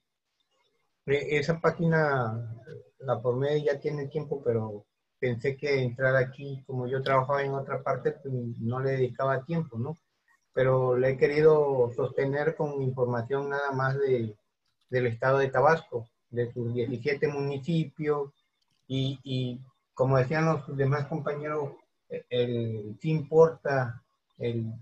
[1.05, 2.63] E, esa página
[2.99, 4.85] la formé ya tiene tiempo, pero
[5.19, 9.77] pensé que entrar aquí, como yo trabajaba en otra parte, pues, no le dedicaba tiempo,
[9.77, 9.97] ¿no?
[10.57, 14.35] Pero le he querido sostener con información nada más de,
[14.89, 18.31] del estado de Tabasco, de sus 17 municipios,
[18.87, 19.61] y, y
[19.93, 21.73] como decían los demás compañeros,
[22.09, 24.01] el, sí importa
[24.39, 24.73] el,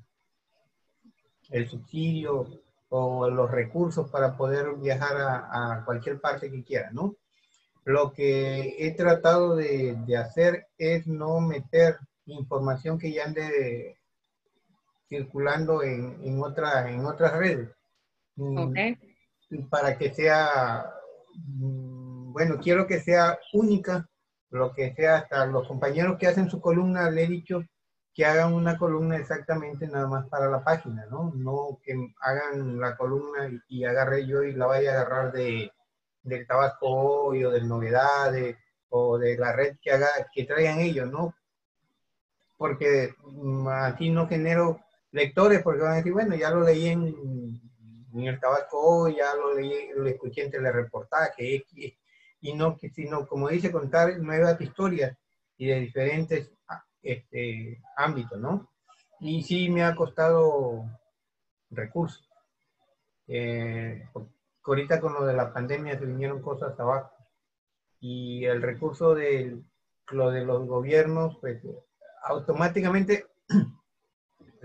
[1.49, 2.47] el subsidio
[2.87, 7.17] o los recursos para poder viajar a, a cualquier parte que quiera, ¿no?
[7.83, 11.97] Lo que he tratado de, hacer es no meter
[12.27, 13.97] información que ya ande
[15.07, 17.69] circulando en, en, en otras redes.
[18.35, 18.73] Mm,
[19.69, 20.85] para que sea,
[21.35, 24.07] mm, bueno, quiero que sea única,
[24.49, 27.63] lo que sea, hasta los compañeros que hacen su columna, le he dicho
[28.13, 31.33] que hagan una columna exactamente nada más para la página, ¿no?
[31.35, 35.69] No que hagan la columna y, y agarre yo y la vaya a agarrar de,
[36.23, 38.57] del Tabasco Hoy o de Novedades
[38.89, 41.35] o de la red que, haga, que traigan ellos, ¿no?
[42.57, 44.79] Porque mm, aquí no genero
[45.15, 47.61] lectores porque van a decir, bueno, ya lo leí en,
[48.13, 51.65] el Tabasco ya lo leí, lo escuché en telereportaje,
[52.41, 55.17] y no, sino, como dice, contar nuevas historias
[55.57, 56.51] y de diferentes
[57.01, 58.69] este, ámbitos, ¿no?
[59.19, 60.85] Y sí me ha costado
[61.71, 62.29] recursos.
[63.27, 64.07] Eh,
[64.63, 67.11] ahorita con lo de la pandemia se vinieron cosas abajo.
[67.99, 69.57] Y el recurso de
[70.11, 71.63] lo de los gobiernos, pues
[72.23, 73.25] automáticamente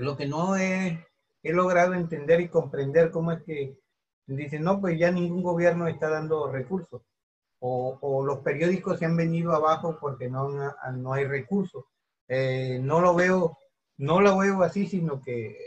[0.00, 1.06] lo que no he,
[1.42, 3.78] he logrado entender y comprender cómo es que
[4.26, 7.02] dicen, no, pues ya ningún gobierno está dando recursos.
[7.62, 10.48] O, los periódicos se han venido abajo porque no,
[10.94, 11.84] no hay recursos.
[12.26, 13.58] Eh, no lo veo,
[13.98, 15.58] no lo veo así, sino que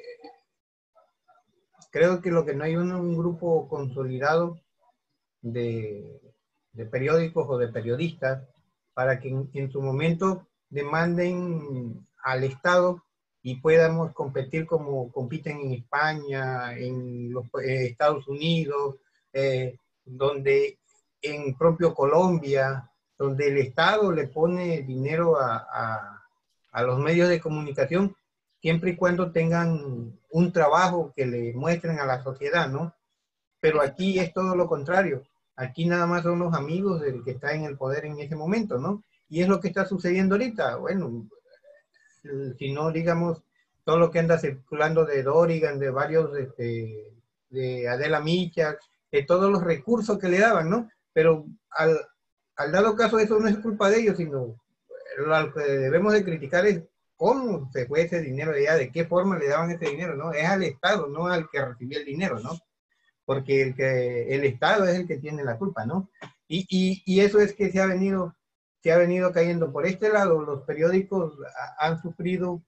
[1.91, 4.60] creo que lo que no hay un, un grupo consolidado
[5.43, 6.22] de,
[6.89, 8.47] periódicos o de periodistas
[8.93, 13.03] para que en, su momento demanden al Estado
[13.45, 18.95] y podamos competir como compiten en España, en los eh, Estados Unidos,
[19.34, 20.80] eh, donde
[21.22, 26.24] en propio Colombia, donde el Estado le pone dinero a, a,
[26.72, 28.15] a, los medios de comunicación
[28.61, 32.94] siempre y cuando tengan un trabajo que le muestren a la sociedad, ¿no?
[33.60, 35.24] Pero aquí es todo lo contrario.
[35.57, 38.80] Aquí nada más son los amigos del que está en el poder en ese momento,
[38.80, 39.03] ¿no?
[39.28, 40.78] Y es lo que está sucediendo ahorita.
[40.78, 41.28] Bueno,
[42.58, 43.44] si no, digamos,
[43.84, 47.14] todo lo que anda circulando de Dorigan, de varios, este,
[47.50, 48.78] de Adela Micha,
[49.12, 50.90] de todos los recursos que le daban, ¿no?
[51.12, 52.00] Pero al,
[52.56, 54.56] al dado caso eso no es culpa de ellos, sino
[55.18, 56.82] lo que debemos de criticar es
[57.16, 60.32] cómo se fue ese dinero de de qué forma le daban ese dinero, ¿no?
[60.32, 62.58] Es al Estado, no al que recibió el dinero, ¿no?
[63.26, 66.10] Porque el, que, el Estado es el que tiene la culpa, ¿no?
[66.48, 68.36] Y, y eso es que se ha venido
[68.84, 69.72] se ha venido cayendo.
[69.72, 71.34] Por este lado, los periódicos
[71.80, 72.61] han sufrido,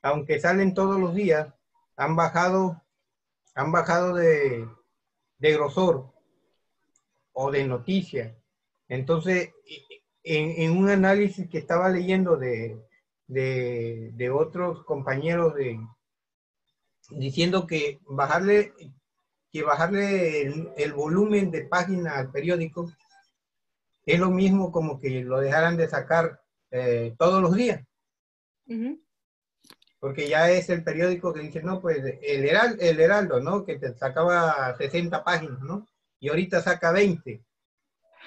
[0.00, 1.52] aunque salen todos los días,
[1.96, 2.80] han bajado,
[3.56, 4.68] han bajado de,
[5.40, 6.12] grosor
[7.32, 8.38] o de noticia.
[8.88, 9.50] Entonces,
[10.22, 12.80] en, en, un análisis que estaba leyendo de,
[13.26, 15.80] de, de otros compañeros de,
[17.10, 18.74] diciendo que bajarle,
[19.50, 22.92] que bajarle el, el volumen de página al periódico
[24.04, 27.84] es lo mismo como que lo dejaran de sacar eh, todos los días.
[29.98, 33.64] Porque ya es el periódico que dice, no, pues el Heraldo, el Heraldo, ¿no?
[33.64, 35.86] Que te sacaba 60 páginas, ¿no?
[36.18, 37.44] Y ahorita saca 20.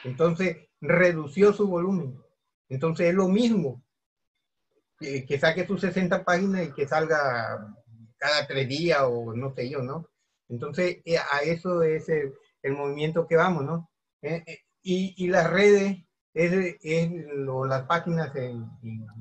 [0.03, 2.17] Entonces, redució su volumen.
[2.69, 3.83] Entonces, es lo mismo
[4.99, 7.75] que, que saque sus 60 páginas y que salga
[8.17, 10.09] cada tres días o no sé yo, ¿no?
[10.47, 13.89] Entonces, eh, a eso es el, el movimiento que vamos, ¿no?
[14.21, 15.97] Eh, eh y, las redes,
[16.33, 18.69] es, lo, las páginas en,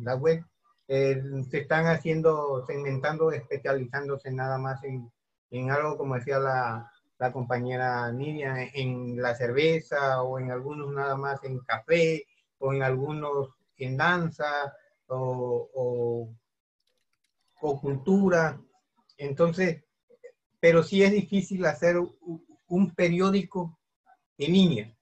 [0.01, 0.45] la web,
[0.89, 5.11] eh, se están haciendo, segmentando, especializándose nada más en,
[5.51, 11.17] en algo, como decía la, la, compañera Nidia, en la cerveza o en algunos nada
[11.17, 12.27] más en café
[12.59, 14.75] o en algunos en danza
[15.07, 16.29] o, o,
[17.63, 18.61] o cultura.
[19.17, 19.83] Entonces,
[20.61, 21.97] pero sí es difícil hacer
[22.69, 23.79] un periódico
[24.37, 24.94] en línea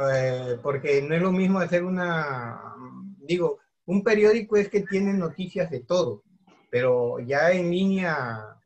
[0.00, 2.74] eh, porque no es lo mismo hacer una,
[3.18, 6.22] digo, un periódico es que tiene noticias de todo,
[6.70, 8.58] pero ya en línea,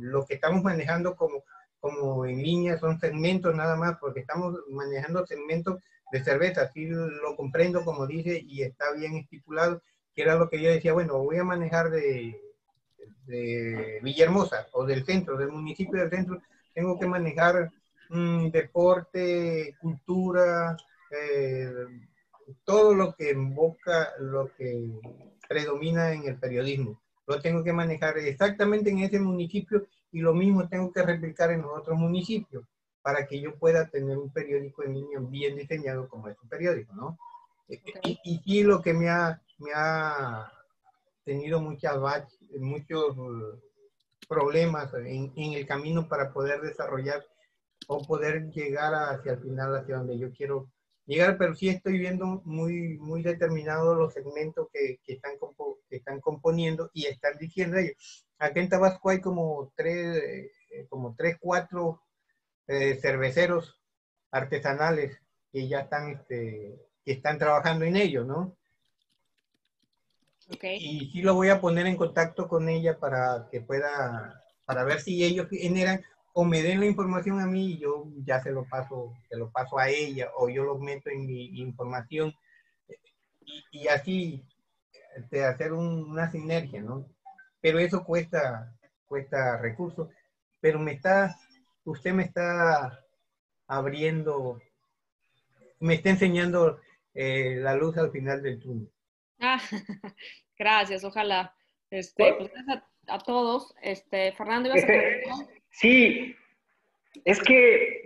[0.00, 1.42] lo que estamos manejando como,
[1.80, 5.82] como en línea son segmentos nada más, porque estamos manejando segmentos
[6.12, 9.82] de cerveza, así lo comprendo como dice y está bien estipulado,
[10.14, 12.40] que era lo que yo decía, bueno, voy a manejar de,
[13.26, 16.40] de Villahermosa o del centro, del municipio del centro,
[16.74, 17.70] tengo que manejar
[18.08, 20.76] deporte, cultura,
[21.10, 21.72] eh,
[22.64, 24.90] todo lo que invoca, lo que
[25.48, 27.00] predomina en el periodismo.
[27.26, 31.62] Lo tengo que manejar exactamente en ese municipio y lo mismo tengo que replicar en
[31.62, 32.64] los otros municipios
[33.02, 36.94] para que yo pueda tener un periódico en línea bien diseñado como es un periódico,
[36.94, 37.18] ¿no?
[37.68, 40.50] Y, y, sí lo que me ha, me ha
[41.24, 41.98] tenido muchas
[42.58, 43.14] muchos
[44.26, 47.22] problemas en, en el camino para poder desarrollar
[47.88, 50.70] o poder llegar hacia el final, hacia donde yo quiero
[51.06, 55.96] llegar, pero sí estoy viendo muy, muy determinados los segmentos que, que están, compo que
[55.96, 58.26] están componiendo y están diciendo ellos.
[58.38, 60.22] Aquí en Tabasco hay como tres,
[60.70, 62.02] eh, como tres, cuatro
[62.66, 63.80] eh, cerveceros
[64.30, 65.18] artesanales
[65.50, 68.54] que ya están, este, que están trabajando en ello, ¿no?
[70.54, 70.76] Okay.
[70.78, 75.00] Y sí lo voy a poner en contacto con ella para que pueda, para ver
[75.00, 76.02] si ellos generan,
[76.32, 79.50] o me den la información a mí y yo ya se lo paso, se lo
[79.50, 82.32] paso a ella o yo lo meto en mi información
[83.40, 84.44] y, y así
[85.18, 87.06] de este, hacer un, una sinergia, ¿no?
[87.60, 88.72] Pero eso cuesta,
[89.06, 90.08] cuesta recursos,
[90.60, 91.36] pero me está,
[91.84, 93.04] usted me está
[93.66, 94.60] abriendo,
[95.80, 96.80] me está enseñando
[97.14, 98.90] eh, la luz al final del túnel.
[99.40, 99.60] Ah,
[100.58, 101.54] gracias, ojalá.
[101.90, 103.74] Este, pues, a, a, todos.
[103.82, 104.86] Este, Fernando, ¿ibas a
[105.80, 106.34] Sí,
[107.24, 108.02] es que,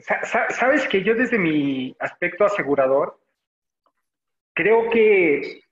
[0.50, 3.18] sabes que yo desde mi aspecto asegurador,
[4.52, 5.62] creo que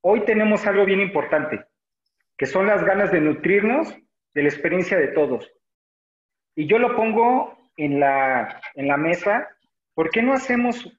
[0.00, 1.64] hoy tenemos algo bien importante,
[2.36, 3.94] que son las ganas de nutrirnos
[4.34, 5.48] de la experiencia de todos.
[6.56, 9.48] Y yo lo pongo en la, en la mesa,
[9.94, 10.98] ¿por qué no hacemos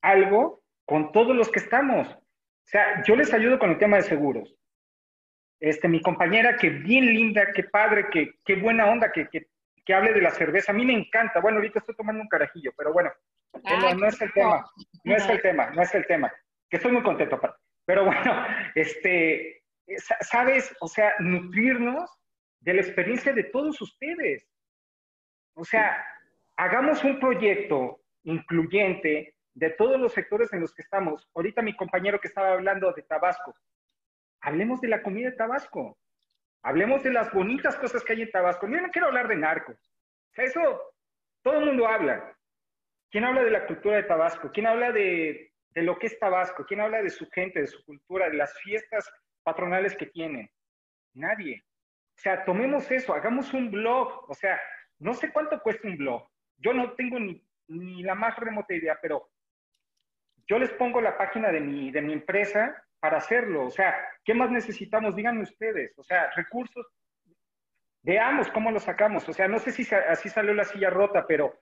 [0.00, 2.08] algo con todos los que estamos?
[2.08, 4.56] O sea, yo les ayudo con el tema de seguros.
[5.60, 9.52] Este, mi compañera, que bien linda, qué padre, qué, qué buena onda, que, que
[9.84, 10.72] que hable de la cerveza.
[10.72, 11.40] A mí me encanta.
[11.40, 13.10] Bueno, ahorita estoy tomando un carajillo, pero bueno,
[13.64, 14.64] no, no, es el tema.
[15.04, 16.32] No es el tema, no es el tema.
[16.70, 17.40] Que estoy muy contento,
[17.84, 19.62] Pero bueno, este,
[20.20, 20.74] ¿sabes?
[20.80, 22.10] O sea, nutrirnos
[22.60, 24.48] de la experiencia de todos ustedes.
[25.54, 26.04] O sea,
[26.56, 31.28] hagamos un proyecto incluyente de todos los sectores en los que estamos.
[31.34, 33.54] Ahorita mi compañero que estaba hablando de Tabasco,
[34.40, 35.98] hablemos de la comida de Tabasco.
[36.62, 38.68] Hablemos de las bonitas cosas que hay en Tabasco.
[38.68, 39.76] Yo no quiero hablar de narcos.
[39.76, 40.94] O sea, eso
[41.42, 42.36] todo el mundo habla.
[43.10, 44.50] ¿Quién habla de la cultura de Tabasco?
[44.52, 46.64] ¿Quién habla de, de lo que es Tabasco?
[46.64, 49.10] ¿Quién habla de su gente, de su cultura, de las fiestas
[49.42, 50.48] patronales que tienen?
[51.14, 51.62] Nadie.
[52.16, 54.30] O sea, tomemos eso, hagamos un blog.
[54.30, 54.60] O sea,
[54.98, 56.28] no sé cuánto cuesta un blog.
[56.58, 59.28] Yo no tengo ni, ni la más remota idea, pero
[60.46, 63.66] yo les pongo la página de mi, de mi empresa para hacerlo.
[63.66, 65.16] O sea, ¿qué más necesitamos?
[65.16, 65.92] Díganme ustedes.
[65.98, 66.86] O sea, recursos.
[68.00, 69.28] Veamos cómo lo sacamos.
[69.28, 71.52] O sea, no sé si así salió la silla rota, pero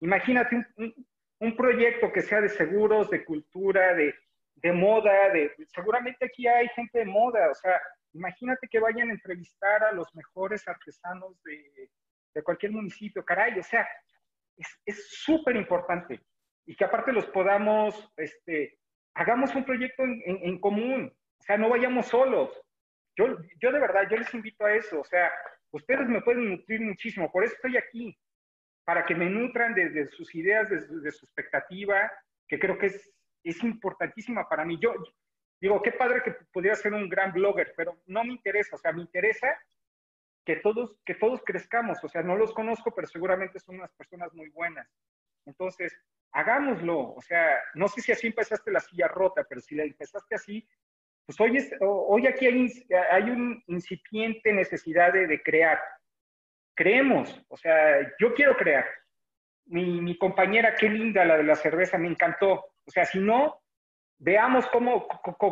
[0.00, 4.14] imagínate un, proyecto que sea de seguros, de cultura, de,
[4.56, 7.50] de moda, de, seguramente aquí hay gente de moda.
[7.50, 7.80] O sea,
[8.12, 11.88] imagínate que vayan a entrevistar a los mejores artesanos de,
[12.34, 13.24] de cualquier municipio.
[13.24, 13.88] Caray, o sea,
[14.84, 16.20] es súper importante.
[16.66, 18.79] Y que aparte los podamos, este,
[19.20, 22.58] hagamos un proyecto en, común, o sea, no vayamos solos.
[23.14, 25.30] Yo, yo de verdad, yo les invito a eso, o sea,
[25.72, 28.18] ustedes me pueden nutrir muchísimo, por eso estoy aquí,
[28.82, 32.10] para que me nutran desde sus ideas, desde, su expectativa,
[32.48, 33.12] que creo que es,
[33.44, 34.78] es importantísima para mí.
[34.80, 34.94] Yo
[35.60, 38.92] digo, qué padre que pudiera ser un gran blogger, pero no me interesa, o sea,
[38.92, 39.54] me interesa
[40.46, 44.32] que todos, que todos crezcamos, o sea, no los conozco, pero seguramente son unas personas
[44.32, 44.88] muy buenas.
[45.44, 45.94] Entonces,
[46.32, 47.14] hagámoslo.
[47.14, 50.66] O sea, no sé si así empezaste la silla rota, pero si la empezaste así,
[51.26, 52.68] pues hoy, hoy aquí hay,
[53.10, 55.78] hay una incipiente necesidad de, crear.
[56.74, 58.86] Creemos, o sea, yo quiero crear.
[59.66, 62.72] Mi, mi, compañera, qué linda la de la cerveza, me encantó.
[62.84, 63.60] O sea, si no,
[64.18, 65.06] veamos cómo,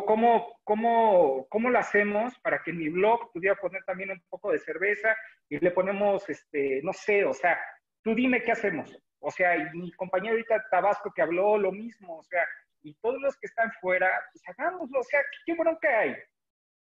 [0.05, 4.51] cómo, cómo, cómo lo hacemos para que en mi blog pudiera poner también un poco
[4.51, 5.15] de cerveza
[5.49, 7.59] y le ponemos, este, no sé, o sea,
[8.03, 9.01] tú dime qué hacemos.
[9.19, 12.45] O sea, y mi compañero ahorita Tabasco que habló lo mismo, o sea,
[12.81, 16.15] y todos los que están fuera, pues hagámoslo, o sea, ¿qué, bronca hay?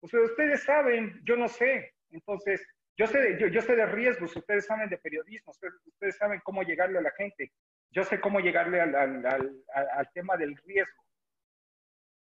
[0.00, 1.94] O sea, ustedes saben, yo no sé.
[2.10, 2.66] Entonces,
[2.96, 6.98] yo sé, de, yo sé de riesgos, ustedes saben de periodismo, ustedes, saben cómo llegarle
[6.98, 7.52] a la gente.
[7.90, 11.02] Yo sé cómo llegarle al, al, al, al tema del riesgo.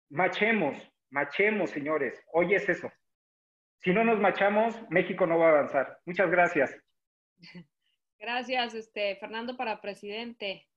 [0.10, 2.24] Machemos, machemos, señores.
[2.34, 2.92] Hoy es eso.
[3.78, 6.00] Si no nos machamos, México no va a avanzar.
[6.06, 6.76] Muchas gracias.
[8.20, 10.68] Gracias, este, Fernando, para presidente.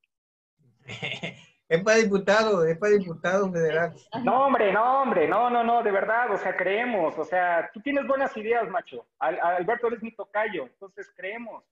[1.69, 3.93] es para diputado, es para diputado federal.
[4.23, 7.81] No, hombre, no, hombre, no, no, no, de verdad, o sea, creemos, o sea, tú
[7.81, 9.07] tienes buenas ideas, macho.
[9.19, 11.65] Alberto eres mi tocayo, entonces creemos.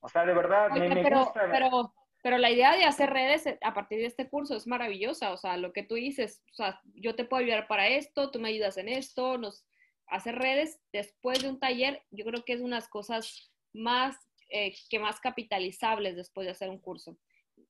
[0.00, 1.48] O sea, de verdad, me, pero, gusta.
[1.50, 5.38] Pero, pero la idea de hacer redes a partir de este curso es maravillosa, o
[5.38, 8.50] sea, lo que tú dices, o sea, yo te puedo ayudar para esto, tú me
[8.50, 9.64] ayudas en esto, nos
[10.06, 14.16] hacer redes después de un taller, yo creo que es unas cosas más
[14.56, 17.18] eh, que más capitalizables después de hacer un curso.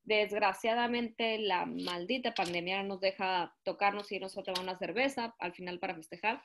[0.03, 5.55] Desgraciadamente, la maldita pandemia no nos deja tocarnos y irnos a tomar una cerveza al
[5.55, 6.43] final para festejar.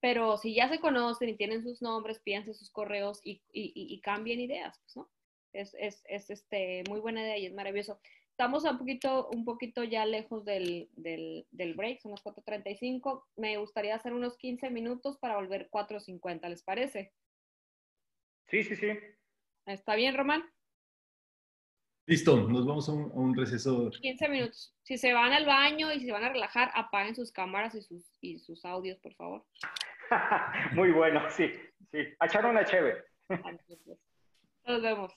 [0.00, 4.40] Pero si ya se conocen y tienen sus nombres, pídanse sus correos y, y, cambien
[4.40, 5.08] ideas, pues, ¿no?
[5.52, 8.00] Es, es, es, este, muy buena idea y es maravilloso.
[8.30, 13.26] Estamos un poquito, un poquito ya lejos del, del, del break, son las 4.35.
[13.36, 17.12] Me gustaría hacer unos 15 minutos para volver 4.50, ¿les parece?
[18.48, 18.88] Sí, sí, sí.
[19.68, 20.42] ¿Está bien, Román?
[22.06, 23.90] Listo, nos vamos a un, receso.
[23.90, 24.74] 15 minutos.
[24.82, 28.10] Si se van al baño y se van a relajar, apaguen sus cámaras y sus,
[28.22, 29.44] y sus audios, por favor.
[30.72, 31.52] Muy bueno, sí,
[31.90, 31.98] sí.
[32.18, 33.04] A echar una chévere.
[34.64, 35.12] Nos vemos.